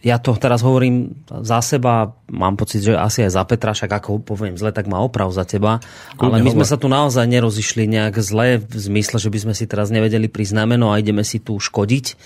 [0.00, 4.24] ja to teraz hovorím za seba, mám pocit, že asi aj za Petra, však ako
[4.24, 5.84] poviem zle, tak má oprav za teba.
[6.16, 9.68] Ale my sme sa tu naozaj nerozišli nejak zle v zmysle, že by sme si
[9.68, 12.16] teraz nevedeli pri znameno a ideme si tu škodiť.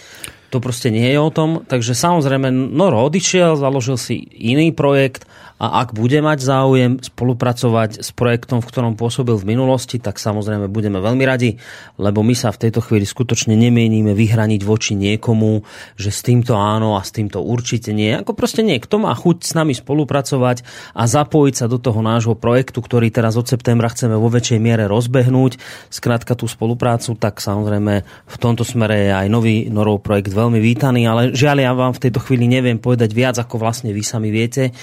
[0.54, 1.66] To proste nie je o tom.
[1.66, 8.10] Takže samozrejme, Noro odišiel, založil si iný projekt a ak bude mať záujem spolupracovať s
[8.10, 11.62] projektom, v ktorom pôsobil v minulosti, tak samozrejme budeme veľmi radi,
[11.94, 15.62] lebo my sa v tejto chvíli skutočne nemieníme vyhraniť voči niekomu,
[15.94, 18.10] že s týmto áno a s týmto určite nie.
[18.10, 20.66] Ako proste niekto má chuť s nami spolupracovať
[20.98, 24.90] a zapojiť sa do toho nášho projektu, ktorý teraz od septembra chceme vo väčšej miere
[24.90, 30.58] rozbehnúť, skrátka tú spoluprácu, tak samozrejme v tomto smere je aj nový Norov projekt veľmi
[30.58, 34.34] vítaný, ale žiaľ ja vám v tejto chvíli neviem povedať viac, ako vlastne vy sami
[34.34, 34.74] viete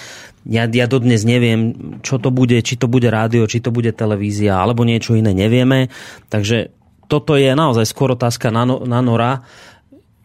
[0.46, 4.58] ja, ja dodnes neviem, čo to bude, či to bude rádio, či to bude televízia,
[4.58, 5.94] alebo niečo iné nevieme.
[6.34, 6.74] Takže
[7.06, 9.44] toto je naozaj skôr otázka na, no, na Nora,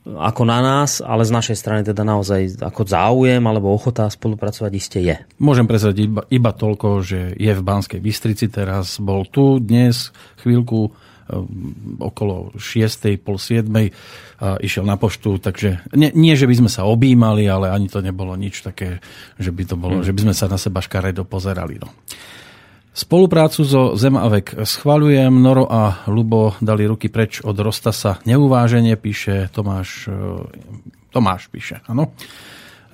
[0.06, 5.02] ako na nás, ale z našej strany teda naozaj ako záujem alebo ochota spolupracovať iste
[5.02, 5.18] je.
[5.42, 10.94] Môžem prezradiť iba, iba toľko, že je v Banskej Bystrici teraz, bol tu dnes chvíľku
[11.98, 13.18] okolo 6.
[13.22, 13.66] pol 7.
[14.36, 18.04] A išiel na poštu, takže nie, nie, že by sme sa objímali, ale ani to
[18.04, 19.00] nebolo nič také,
[19.40, 20.06] že by to bolo, hmm.
[20.06, 21.80] že by sme sa na seba škaredo pozerali.
[21.80, 21.88] No.
[22.96, 25.28] Spoluprácu so Zemavek schvaľujem.
[25.28, 30.08] Noro a Lubo dali ruky preč od Rostasa neuváženie, píše Tomáš.
[30.08, 30.16] E,
[31.12, 32.16] Tomáš píše, áno.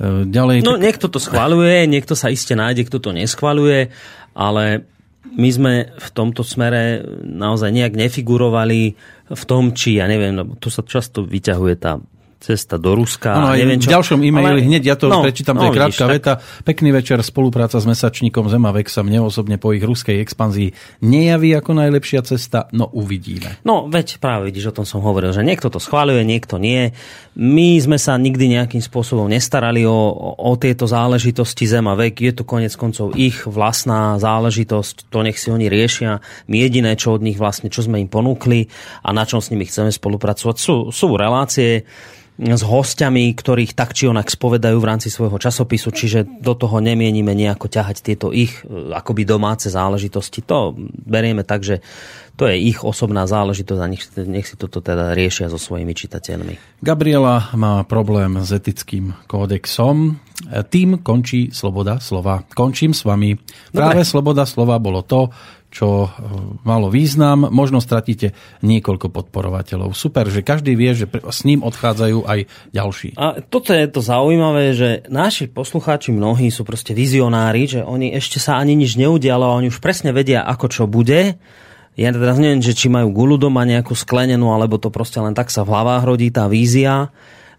[0.02, 0.82] E, ďalej, no, tak...
[0.82, 3.94] niekto to schvaľuje, niekto sa iste nájde, kto to neschvaľuje,
[4.34, 4.90] ale
[5.22, 8.98] my sme v tomto smere naozaj nejak nefigurovali
[9.32, 12.02] v tom, či, ja neviem, lebo tu sa často vyťahuje tá
[12.42, 13.30] cesta do Ruska.
[13.38, 13.88] Ano, neviem čo.
[13.88, 14.66] V ďalšom e-maili ale...
[14.66, 16.32] hneď, ja to no, prečítam, to no, je krátka vidíš, veta.
[16.42, 16.66] Tak...
[16.66, 20.74] Pekný večer, spolupráca s mesačníkom Zemavek sa mne osobne po ich ruskej expanzii
[21.06, 23.62] nejaví ako najlepšia cesta, no uvidíme.
[23.62, 26.90] No veď práve vidíš, o tom som hovoril, že niekto to schváľuje, niekto nie.
[27.38, 32.18] My sme sa nikdy nejakým spôsobom nestarali o, o tieto záležitosti Zemavek.
[32.20, 36.18] Je to konec koncov ich vlastná záležitosť, to nech si oni riešia.
[36.50, 38.66] My jediné, čo od nich vlastne, čo sme im ponúkli
[39.06, 41.84] a na čom s nimi chceme spolupracovať, sú, sú relácie,
[42.40, 47.36] s hostiami, ktorých tak či onak spovedajú v rámci svojho časopisu, čiže do toho nemienime
[47.36, 50.40] nejako ťahať tieto ich e, akoby domáce záležitosti.
[50.48, 50.72] To
[51.04, 51.84] berieme tak, že
[52.40, 56.80] to je ich osobná záležitosť a nech, nech si toto teda riešia so svojimi čitateľmi.
[56.80, 60.16] Gabriela má problém s etickým kódexom.
[60.72, 62.42] Tým končí sloboda slova.
[62.56, 63.36] Končím s vami.
[63.70, 64.08] Práve Dobre.
[64.08, 65.28] sloboda slova bolo to,
[65.72, 66.08] čo e,
[66.68, 67.48] malo význam.
[67.48, 69.96] Možno stratíte niekoľko podporovateľov.
[69.96, 72.40] Super, že každý vie, že s ním odchádzajú aj
[72.76, 73.16] ďalší.
[73.16, 78.36] A toto je to zaujímavé, že naši poslucháči mnohí sú proste vizionári, že oni ešte
[78.36, 81.40] sa ani nič neudialo oni už presne vedia, ako čo bude.
[81.92, 85.52] Ja teraz neviem, že či majú gulu doma nejakú sklenenú, alebo to proste len tak
[85.52, 87.12] sa v hlavách rodí tá vízia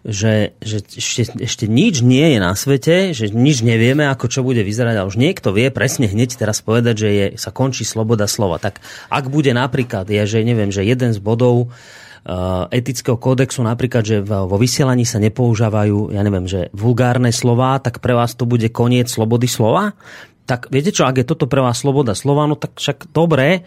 [0.04, 4.60] že, že ešte, ešte nič nie je na svete, že nič nevieme, ako čo bude
[4.60, 8.60] vyzerať a už niekto vie presne hneď teraz povedať, že je, sa končí sloboda slova.
[8.60, 14.04] Tak ak bude napríklad, je, že neviem, že jeden z bodov uh, etického kódexu napríklad,
[14.04, 18.68] že vo vysielaní sa nepoužívajú, ja neviem, že vulgárne slova, tak pre vás to bude
[18.76, 19.96] koniec slobody slova?
[20.44, 23.64] Tak viete čo, ak je toto pre vás sloboda slova, no tak však dobré,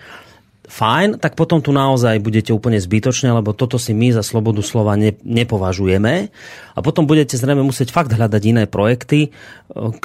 [0.67, 4.99] fajn, tak potom tu naozaj budete úplne zbytočne, lebo toto si my za slobodu slova
[4.99, 6.27] ne, nepovažujeme.
[6.75, 9.31] A potom budete zrejme musieť fakt hľadať iné projekty,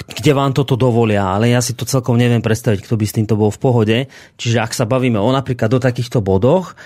[0.07, 1.35] kde vám toto dovolia.
[1.35, 3.97] Ale ja si to celkom neviem predstaviť, kto by s týmto bol v pohode.
[4.39, 6.79] Čiže ak sa bavíme o napríklad o takýchto bodoch,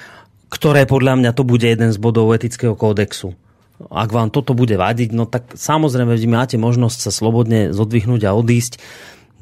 [0.48, 3.36] ktoré podľa mňa to bude jeden z bodov etického kódexu.
[3.92, 8.80] Ak vám toto bude vadiť, no tak samozrejme máte možnosť sa slobodne zodvihnúť a odísť.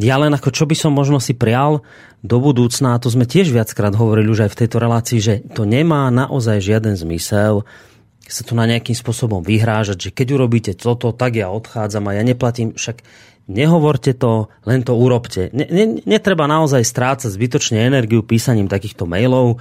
[0.00, 1.82] Ja len ako čo by som možno si prial,
[2.24, 5.68] do budúcna, a to sme tiež viackrát hovorili už aj v tejto relácii, že to
[5.68, 7.68] nemá naozaj žiaden zmysel
[8.24, 12.24] sa tu na nejakým spôsobom vyhrážať, že keď urobíte toto, tak ja odchádzam a ja
[12.24, 12.72] neplatím.
[12.72, 13.04] Však
[13.44, 15.52] nehovorte to, len to urobte.
[15.52, 19.60] Ne, ne, netreba naozaj strácať zbytočne energiu písaním takýchto mailov.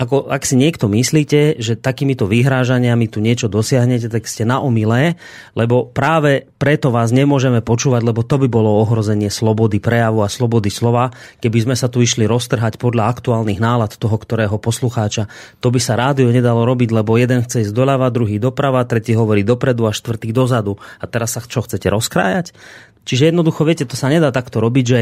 [0.00, 5.20] Ako, ak si niekto myslíte, že takýmito vyhrážaniami tu niečo dosiahnete, tak ste na omile,
[5.52, 10.72] lebo práve preto vás nemôžeme počúvať, lebo to by bolo ohrozenie slobody prejavu a slobody
[10.72, 11.12] slova.
[11.44, 15.28] Keby sme sa tu išli roztrhať podľa aktuálnych nálad toho, ktorého poslucháča,
[15.60, 19.44] to by sa rádio nedalo robiť, lebo jeden chce ísť doľava, druhý doprava, tretí hovorí
[19.44, 20.80] dopredu a štvrtý dozadu.
[20.96, 22.56] A teraz sa čo chcete rozkrájať?
[23.02, 25.00] Čiže jednoducho, viete, to sa nedá takto robiť, že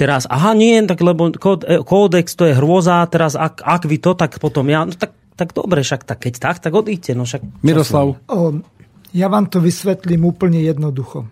[0.00, 4.16] teraz, aha, nie, tak lebo e, kódex to je hrôza, teraz ak, ak vy to,
[4.16, 7.12] tak potom ja, no tak, tak dobre, však tak, keď tak, tak odíďte.
[7.12, 8.16] No však, Miroslav.
[8.30, 8.64] O,
[9.12, 11.28] ja vám to vysvetlím úplne jednoducho.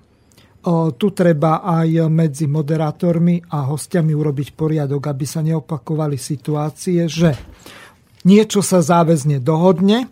[0.63, 7.35] O, tu treba aj medzi moderátormi a hostiami urobiť poriadok, aby sa neopakovali situácie, že
[8.29, 10.07] niečo sa záväzne dohodne,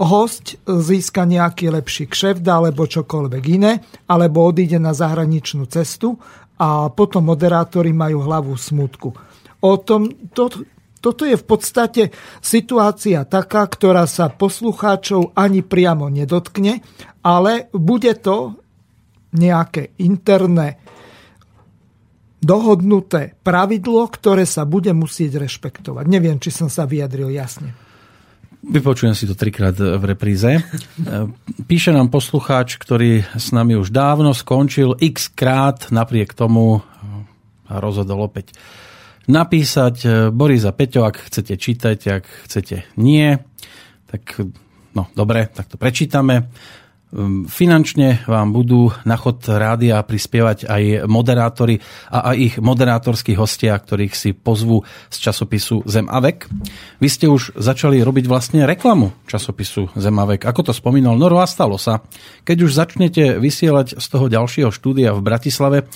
[0.00, 6.16] host získa nejaký lepší kšeft alebo čokoľvek iné, alebo odíde na zahraničnú cestu
[6.56, 9.12] a potom moderátori majú hlavu smutku.
[9.64, 10.48] O tom, to,
[11.04, 12.02] toto je v podstate
[12.40, 16.80] situácia taká, ktorá sa poslucháčov ani priamo nedotkne,
[17.20, 18.56] ale bude to
[19.34, 20.80] nejaké interné
[22.44, 26.04] dohodnuté pravidlo, ktoré sa bude musieť rešpektovať.
[26.08, 27.83] Neviem, či som sa vyjadril jasne.
[28.64, 30.64] Vypočujem si to trikrát v repríze.
[31.70, 36.80] Píše nám poslucháč, ktorý s nami už dávno skončil x krát, napriek tomu
[37.68, 38.56] a rozhodol opäť
[39.28, 40.28] napísať.
[40.32, 43.36] Boris a Peťo, ak chcete čítať, ak chcete nie,
[44.08, 44.40] tak
[44.92, 46.48] no dobre, tak to prečítame.
[47.14, 51.78] Ehm, finančne vám budú na chod rádia prispievať aj moderátori
[52.10, 54.82] a aj ich moderátorskí hostia, ktorých si pozvú
[55.14, 56.50] z časopisu Zem a vek.
[56.98, 60.42] Vy ste už začali robiť vlastne reklamu časopisu Zem a vek.
[60.42, 62.02] Ako to spomínal Noro a stalo sa.
[62.42, 65.86] Keď už začnete vysielať z toho ďalšieho štúdia v Bratislave,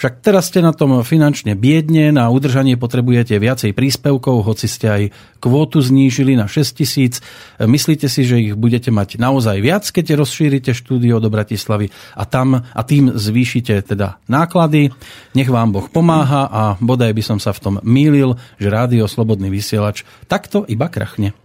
[0.00, 5.02] však teraz ste na tom finančne biedne, na udržanie potrebujete viacej príspevkov, hoci ste aj
[5.44, 7.20] kvótu znížili na 6 tisíc.
[7.60, 12.64] Myslíte si, že ich budete mať naozaj viac, keď rozšírite štúdio do Bratislavy a tam
[12.64, 14.88] a tým zvýšite teda náklady.
[15.36, 19.52] Nech vám Boh pomáha a bodaj by som sa v tom mýlil, že rádio Slobodný
[19.52, 21.36] vysielač takto iba krachne.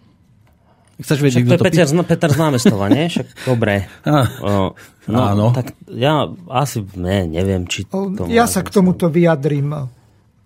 [0.95, 3.11] Chceš vedieť, Však to je Peter, Peter z námestova, nie?
[3.11, 3.91] Však dobre.
[5.11, 5.51] no, Áno.
[5.51, 7.83] Tak ja asi ne, neviem, či...
[7.91, 9.91] To ja sa k tomuto vyjadrím.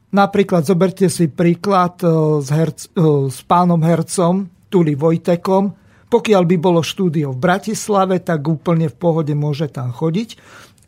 [0.10, 2.10] Napríklad zoberte si príklad e,
[2.42, 5.78] s, herc, e, s pánom hercom Tuli Vojtekom.
[6.10, 10.30] Pokiaľ by bolo štúdio v Bratislave, tak úplne v pohode môže tam chodiť.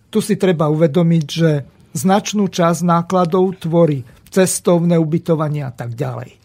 [0.09, 1.51] Tu si treba uvedomiť, že
[1.93, 4.01] značnú časť nákladov tvorí
[4.33, 6.40] cestovné ubytovanie a tak ďalej.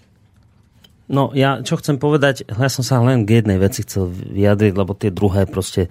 [1.06, 4.92] No ja čo chcem povedať, ja som sa len k jednej veci chcel vyjadriť, lebo
[4.98, 5.86] tie druhé proste,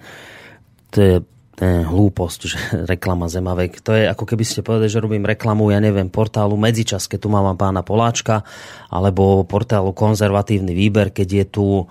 [0.92, 1.14] to je
[1.60, 2.58] ne, hlúposť, že
[2.92, 3.80] reklama Zemavek.
[3.80, 7.28] To je ako keby ste povedali, že robím reklamu, ja neviem, portálu Medzičas, keď tu
[7.32, 8.44] mám pána Poláčka,
[8.92, 11.86] alebo portálu Konzervatívny výber, keď je tu uh,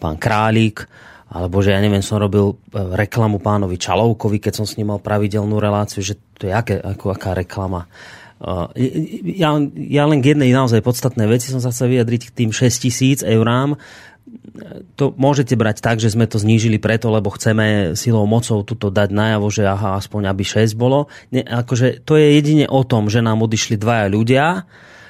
[0.00, 0.88] pán Králík,
[1.28, 5.00] alebo že ja neviem, som robil uh, reklamu pánovi Čalovkovi, keď som s ním mal
[5.04, 7.84] pravidelnú reláciu, že to je aké, ako, aká reklama.
[8.38, 8.70] Uh,
[9.26, 12.86] ja, ja len k jednej naozaj podstatnej veci som sa chcel vyjadriť k tým 6
[12.86, 13.74] tisíc eurám
[14.98, 19.08] to môžete brať tak, že sme to znížili preto, lebo chceme silou mocou tuto dať
[19.14, 21.06] najavo, že aha, aspoň aby 6 bolo.
[21.32, 24.46] Ne, akože to je jedine o tom, že nám odišli dvaja ľudia,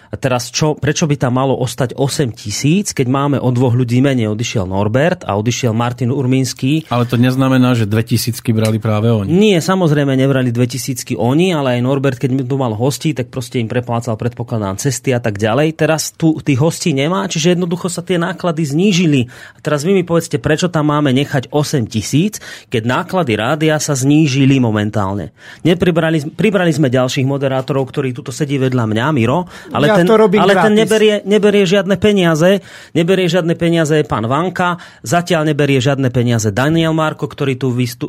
[0.09, 4.01] a teraz čo, prečo by tam malo ostať 8 tisíc, keď máme o dvoch ľudí
[4.01, 4.33] menej?
[4.33, 6.89] Odišiel Norbert a odišiel Martin Urmínsky.
[6.89, 9.29] Ale to neznamená, že 2000 brali práve oni.
[9.29, 13.69] Nie, samozrejme nebrali 2000 oni, ale aj Norbert, keď tu mal hostí, tak proste im
[13.69, 15.77] preplácal predpokladám cesty a tak ďalej.
[15.77, 19.29] Teraz tu tých hostí nemá, čiže jednoducho sa tie náklady znížili.
[19.29, 22.41] A teraz vy mi povedzte, prečo tam máme nechať 8 tisíc,
[22.73, 25.37] keď náklady rádia sa znížili momentálne.
[25.69, 29.45] Nepribrali, pribrali sme ďalších moderátorov, ktorí tuto sedí vedľa mňa, Miro,
[29.75, 30.67] ale ja ten, to robím ale gratis.
[30.67, 32.63] ten neberie, neberie žiadne peniaze.
[32.95, 38.07] Neberie žiadne peniaze pán Vanka, zatiaľ neberie žiadne peniaze Daniel Marko, ktorý tu vystu,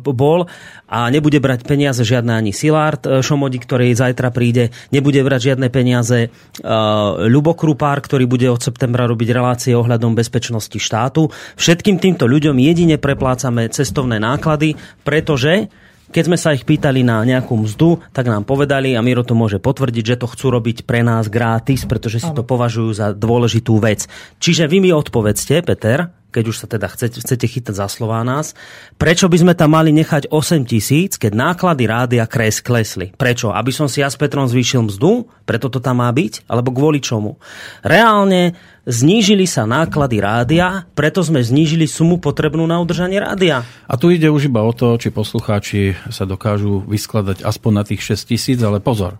[0.00, 0.48] bol
[0.86, 5.68] a nebude brať peniaze žiadne ani Silard e, Šomodi, ktorý zajtra príde, nebude brať žiadne
[5.70, 11.28] peniaze uh, Ľubo Krupár, ktorý bude od septembra robiť relácie ohľadom bezpečnosti štátu.
[11.58, 15.70] Všetkým týmto ľuďom jedine preplácame cestovné náklady, pretože
[16.10, 19.58] keď sme sa ich pýtali na nejakú mzdu, tak nám povedali, a Miro to môže
[19.58, 24.06] potvrdiť, že to chcú robiť pre nás gratis, pretože si to považujú za dôležitú vec.
[24.38, 28.52] Čiže vy mi odpovedzte, Peter, keď už sa teda chcete, chcete chytať za slová nás,
[29.00, 33.14] prečo by sme tam mali nechať 8 tisíc, keď náklady rádia kres klesli?
[33.16, 33.50] Prečo?
[33.50, 35.26] Aby som si ja s Petrom zvýšil mzdu?
[35.48, 36.44] Preto to tam má byť?
[36.50, 37.40] Alebo kvôli čomu?
[37.80, 43.66] Reálne znížili sa náklady rádia, preto sme znížili sumu potrebnú na udržanie rádia.
[43.90, 48.02] A tu ide už iba o to, či poslucháči sa dokážu vyskladať aspoň na tých
[48.14, 49.18] 6 tisíc, ale pozor.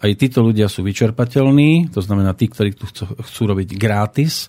[0.00, 4.48] Aj títo ľudia sú vyčerpateľní, to znamená tí, ktorí tu chcú, chcú robiť gratis.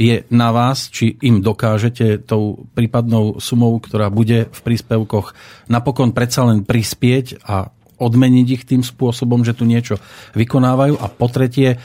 [0.00, 5.36] Je na vás, či im dokážete tou prípadnou sumou, ktorá bude v príspevkoch,
[5.68, 7.68] napokon predsa len prispieť a
[8.00, 10.00] odmeniť ich tým spôsobom, že tu niečo
[10.32, 10.96] vykonávajú.
[10.96, 11.76] A po tretie,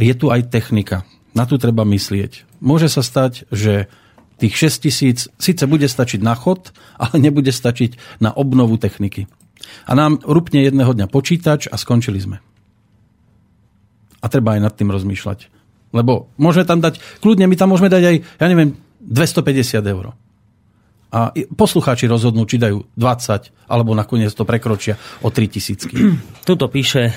[0.00, 1.04] je tu aj technika
[1.38, 2.58] na tu treba myslieť.
[2.58, 3.86] Môže sa stať, že
[4.42, 9.30] tých 6 tisíc síce bude stačiť na chod, ale nebude stačiť na obnovu techniky.
[9.86, 12.38] A nám rupne jedného dňa počítač a skončili sme.
[14.18, 15.57] A treba aj nad tým rozmýšľať.
[15.98, 20.14] Lebo môžeme tam dať, kľudne my tam môžeme dať aj, ja neviem, 250 eur
[21.08, 25.94] a poslucháči rozhodnú, či dajú 20, alebo nakoniec to prekročia o 3 tisícky.
[26.48, 27.12] Tuto píše e,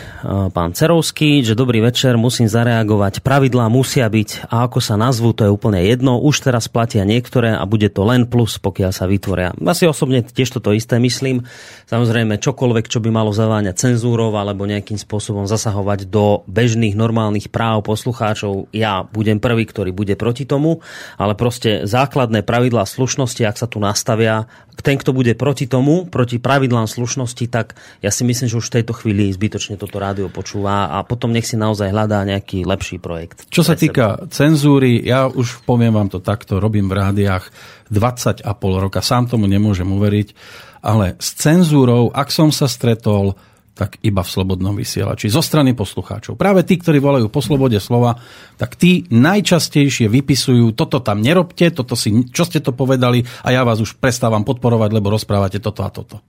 [0.51, 3.19] pán Cerovský, že dobrý večer, musím zareagovať.
[3.19, 6.23] Pravidlá musia byť a ako sa nazvú, to je úplne jedno.
[6.23, 9.51] Už teraz platia niektoré a bude to len plus, pokiaľ sa vytvoria.
[9.59, 11.43] Asi osobne tiež toto isté myslím.
[11.91, 17.83] Samozrejme, čokoľvek, čo by malo zaváňať cenzúrov alebo nejakým spôsobom zasahovať do bežných normálnych práv
[17.83, 20.79] poslucháčov, ja budem prvý, ktorý bude proti tomu,
[21.19, 24.45] ale proste základné pravidlá slušnosti, ak sa tu nastavia,
[24.81, 28.75] ten, kto bude proti tomu, proti pravidlám slušnosti, tak ja si myslím, že už v
[28.81, 33.45] tejto chvíli zbytočne toto rádio počúva a potom nech si naozaj hľadá nejaký lepší projekt.
[33.53, 37.45] Čo sa týka cenzúry, ja už poviem vám to takto, robím v rádiách
[37.93, 40.33] 20 a pol roka, sám tomu nemôžem uveriť,
[40.81, 43.37] ale s cenzúrou, ak som sa stretol,
[43.81, 45.25] tak iba v slobodnom vysielači.
[45.33, 46.37] Zo strany poslucháčov.
[46.37, 48.13] Práve tí, ktorí volajú po slobode slova,
[48.61, 53.65] tak tí najčastejšie vypisujú, toto tam nerobte, toto si, čo ste to povedali a ja
[53.65, 56.21] vás už prestávam podporovať, lebo rozprávate toto a toto.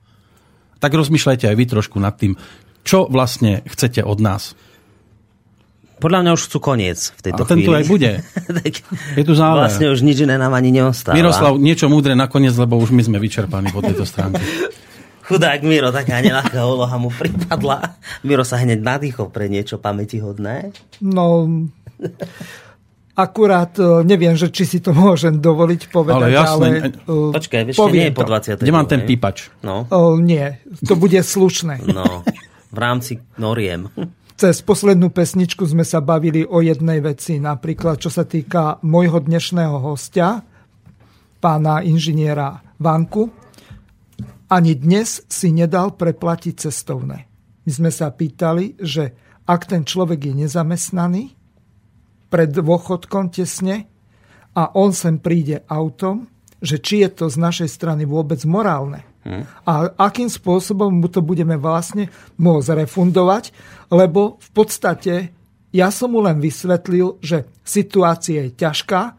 [0.81, 2.41] Tak rozmýšľajte aj vy trošku nad tým,
[2.89, 4.57] čo vlastne chcete od nás.
[6.01, 7.69] Podľa mňa už chcú koniec v tejto a ten chvíli.
[7.69, 8.11] tu aj bude.
[9.21, 9.69] Je tu záver.
[9.69, 11.21] Vlastne už nič iné nám ani neostáva.
[11.21, 14.41] Miroslav, niečo múdre nakoniec, lebo už my sme vyčerpaní po tejto stránke.
[15.23, 17.95] Chudák Miro, taká nelahká úloha mu pripadla.
[18.27, 20.75] Miro sa hneď nadýchol pre niečo pamätihodné.
[20.99, 21.47] No,
[23.15, 26.35] akurát e, neviem, že či si to môžem dovoliť povedať, ale...
[26.35, 26.69] Jasné.
[26.69, 28.63] ale uh, Počkaj, ešte nie je po 20.
[28.65, 29.53] Kde mám ten pípač?
[29.61, 29.87] No.
[29.93, 31.85] Uh, nie, to bude slušné.
[31.87, 32.25] No,
[32.75, 33.93] v rámci noriem.
[34.35, 39.77] Cez poslednú pesničku sme sa bavili o jednej veci, napríklad čo sa týka môjho dnešného
[39.79, 40.43] hostia,
[41.39, 43.42] pána inžiniera Vanku,
[44.53, 47.25] ani dnes si nedal preplatiť cestovné.
[47.65, 49.17] My sme sa pýtali, že
[49.49, 51.33] ak ten človek je nezamestnaný,
[52.29, 53.89] pred dôchodkom tesne
[54.53, 56.29] a on sem príde autom,
[56.61, 59.05] že či je to z našej strany vôbec morálne.
[59.25, 59.45] Hmm.
[59.69, 63.53] A akým spôsobom mu to budeme vlastne môcť refundovať,
[63.89, 65.15] lebo v podstate
[65.73, 69.13] ja som mu len vysvetlil, že situácia je ťažká, e,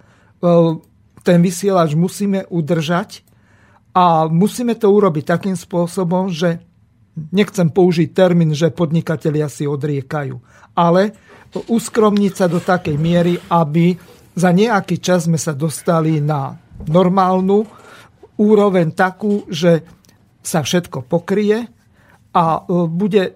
[1.24, 3.23] ten vysielač musíme udržať
[3.94, 6.62] a musíme to urobiť takým spôsobom, že
[7.30, 10.36] nechcem použiť termín, že podnikatelia si odriekajú,
[10.74, 11.14] ale
[11.54, 13.94] uskromniť sa do takej miery, aby
[14.34, 16.58] za nejaký čas sme sa dostali na
[16.90, 17.70] normálnu
[18.42, 19.86] úroveň takú, že
[20.42, 21.70] sa všetko pokrie
[22.34, 23.32] a e, bude e,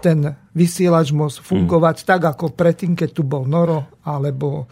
[0.00, 0.18] ten
[0.56, 2.06] vysielač môcť fungovať mm.
[2.08, 4.66] tak, ako predtým, keď tu bol Noro alebo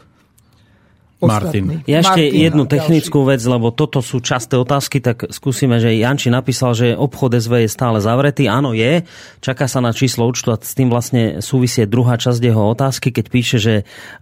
[1.21, 1.85] Martin.
[1.85, 3.31] Ja ešte Martin jednu technickú ďalší.
[3.37, 7.69] vec, lebo toto sú časté otázky, tak skúsime, že Janči napísal, že obchod SV je
[7.69, 8.49] stále zavretý.
[8.49, 9.05] Áno, je.
[9.45, 13.27] Čaká sa na číslo účtu a s tým vlastne súvisie druhá časť jeho otázky, keď
[13.29, 13.75] píše, že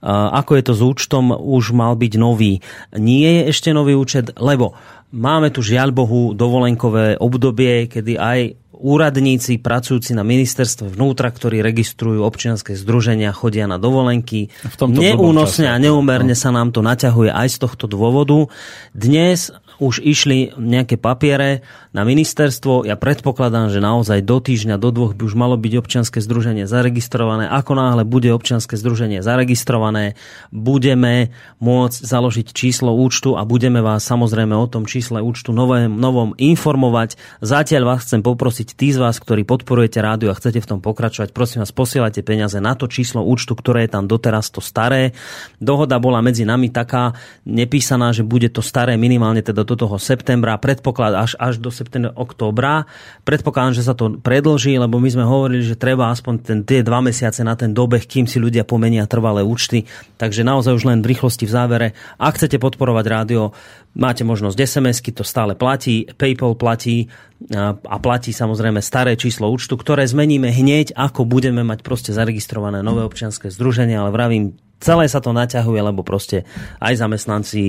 [0.05, 2.59] ako je to s účtom, už mal byť nový.
[2.99, 4.75] Nie je ešte nový účet, lebo
[5.15, 8.39] máme tu žiaľ Bohu dovolenkové obdobie, kedy aj
[8.79, 14.49] úradníci pracujúci na ministerstve vnútra, ktorí registrujú občianske združenia, chodia na dovolenky.
[14.51, 16.39] V Neúnosne a neumerne no.
[16.39, 18.47] sa nám to naťahuje aj z tohto dôvodu.
[18.95, 21.63] Dnes už išli nejaké papiere
[21.95, 22.83] na ministerstvo.
[22.83, 27.47] Ja predpokladám, že naozaj do týždňa, do dvoch by už malo byť občianske združenie zaregistrované.
[27.47, 30.19] Ako náhle bude občianske združenie zaregistrované,
[30.51, 31.31] budeme
[31.63, 37.15] môcť založiť číslo účtu a budeme vás samozrejme o tom čísle účtu novom, novom informovať.
[37.39, 41.31] Zatiaľ vás chcem poprosiť tí z vás, ktorí podporujete rádiu a chcete v tom pokračovať,
[41.31, 45.15] prosím vás, posielajte peniaze na to číslo účtu, ktoré je tam doteraz to staré.
[45.63, 47.15] Dohoda bola medzi nami taká
[47.47, 52.17] nepísaná, že bude to staré minimálne teda do toho septembra, predpoklad až, až do septembra,
[52.17, 52.89] októbra.
[53.29, 57.05] Predpokladám, že sa to predlží, lebo my sme hovorili, že treba aspoň ten, tie dva
[57.05, 59.85] mesiace na ten dobeh, kým si ľudia pomenia trvalé účty.
[60.17, 61.89] Takže naozaj už len v rýchlosti v závere.
[62.17, 63.53] Ak chcete podporovať rádio,
[63.93, 67.13] máte možnosť SMS-ky, to stále platí, PayPal platí
[67.55, 73.07] a platí samozrejme staré číslo účtu, ktoré zmeníme hneď, ako budeme mať proste zaregistrované nové
[73.07, 76.47] občianske združenie, ale vravím, celé sa to naťahuje, lebo proste
[76.79, 77.63] aj zamestnanci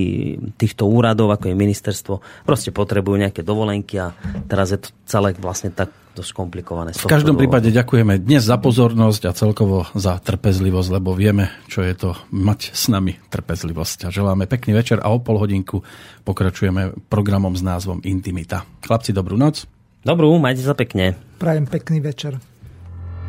[0.56, 2.14] týchto úradov, ako je ministerstvo,
[2.46, 4.14] proste potrebujú nejaké dovolenky a
[4.46, 6.90] teraz je to celé vlastne tak dosť komplikované.
[6.90, 7.62] V každom dôvodu.
[7.62, 12.74] prípade ďakujeme dnes za pozornosť a celkovo za trpezlivosť, lebo vieme, čo je to mať
[12.74, 14.10] s nami trpezlivosť.
[14.10, 15.86] A želáme pekný večer a o pol hodinku
[16.26, 18.66] pokračujeme programom s názvom Intimita.
[18.82, 19.70] Chlapci, dobrú noc.
[20.02, 21.14] Dobrú, majte sa pekne.
[21.38, 22.49] Prajem pekný večer.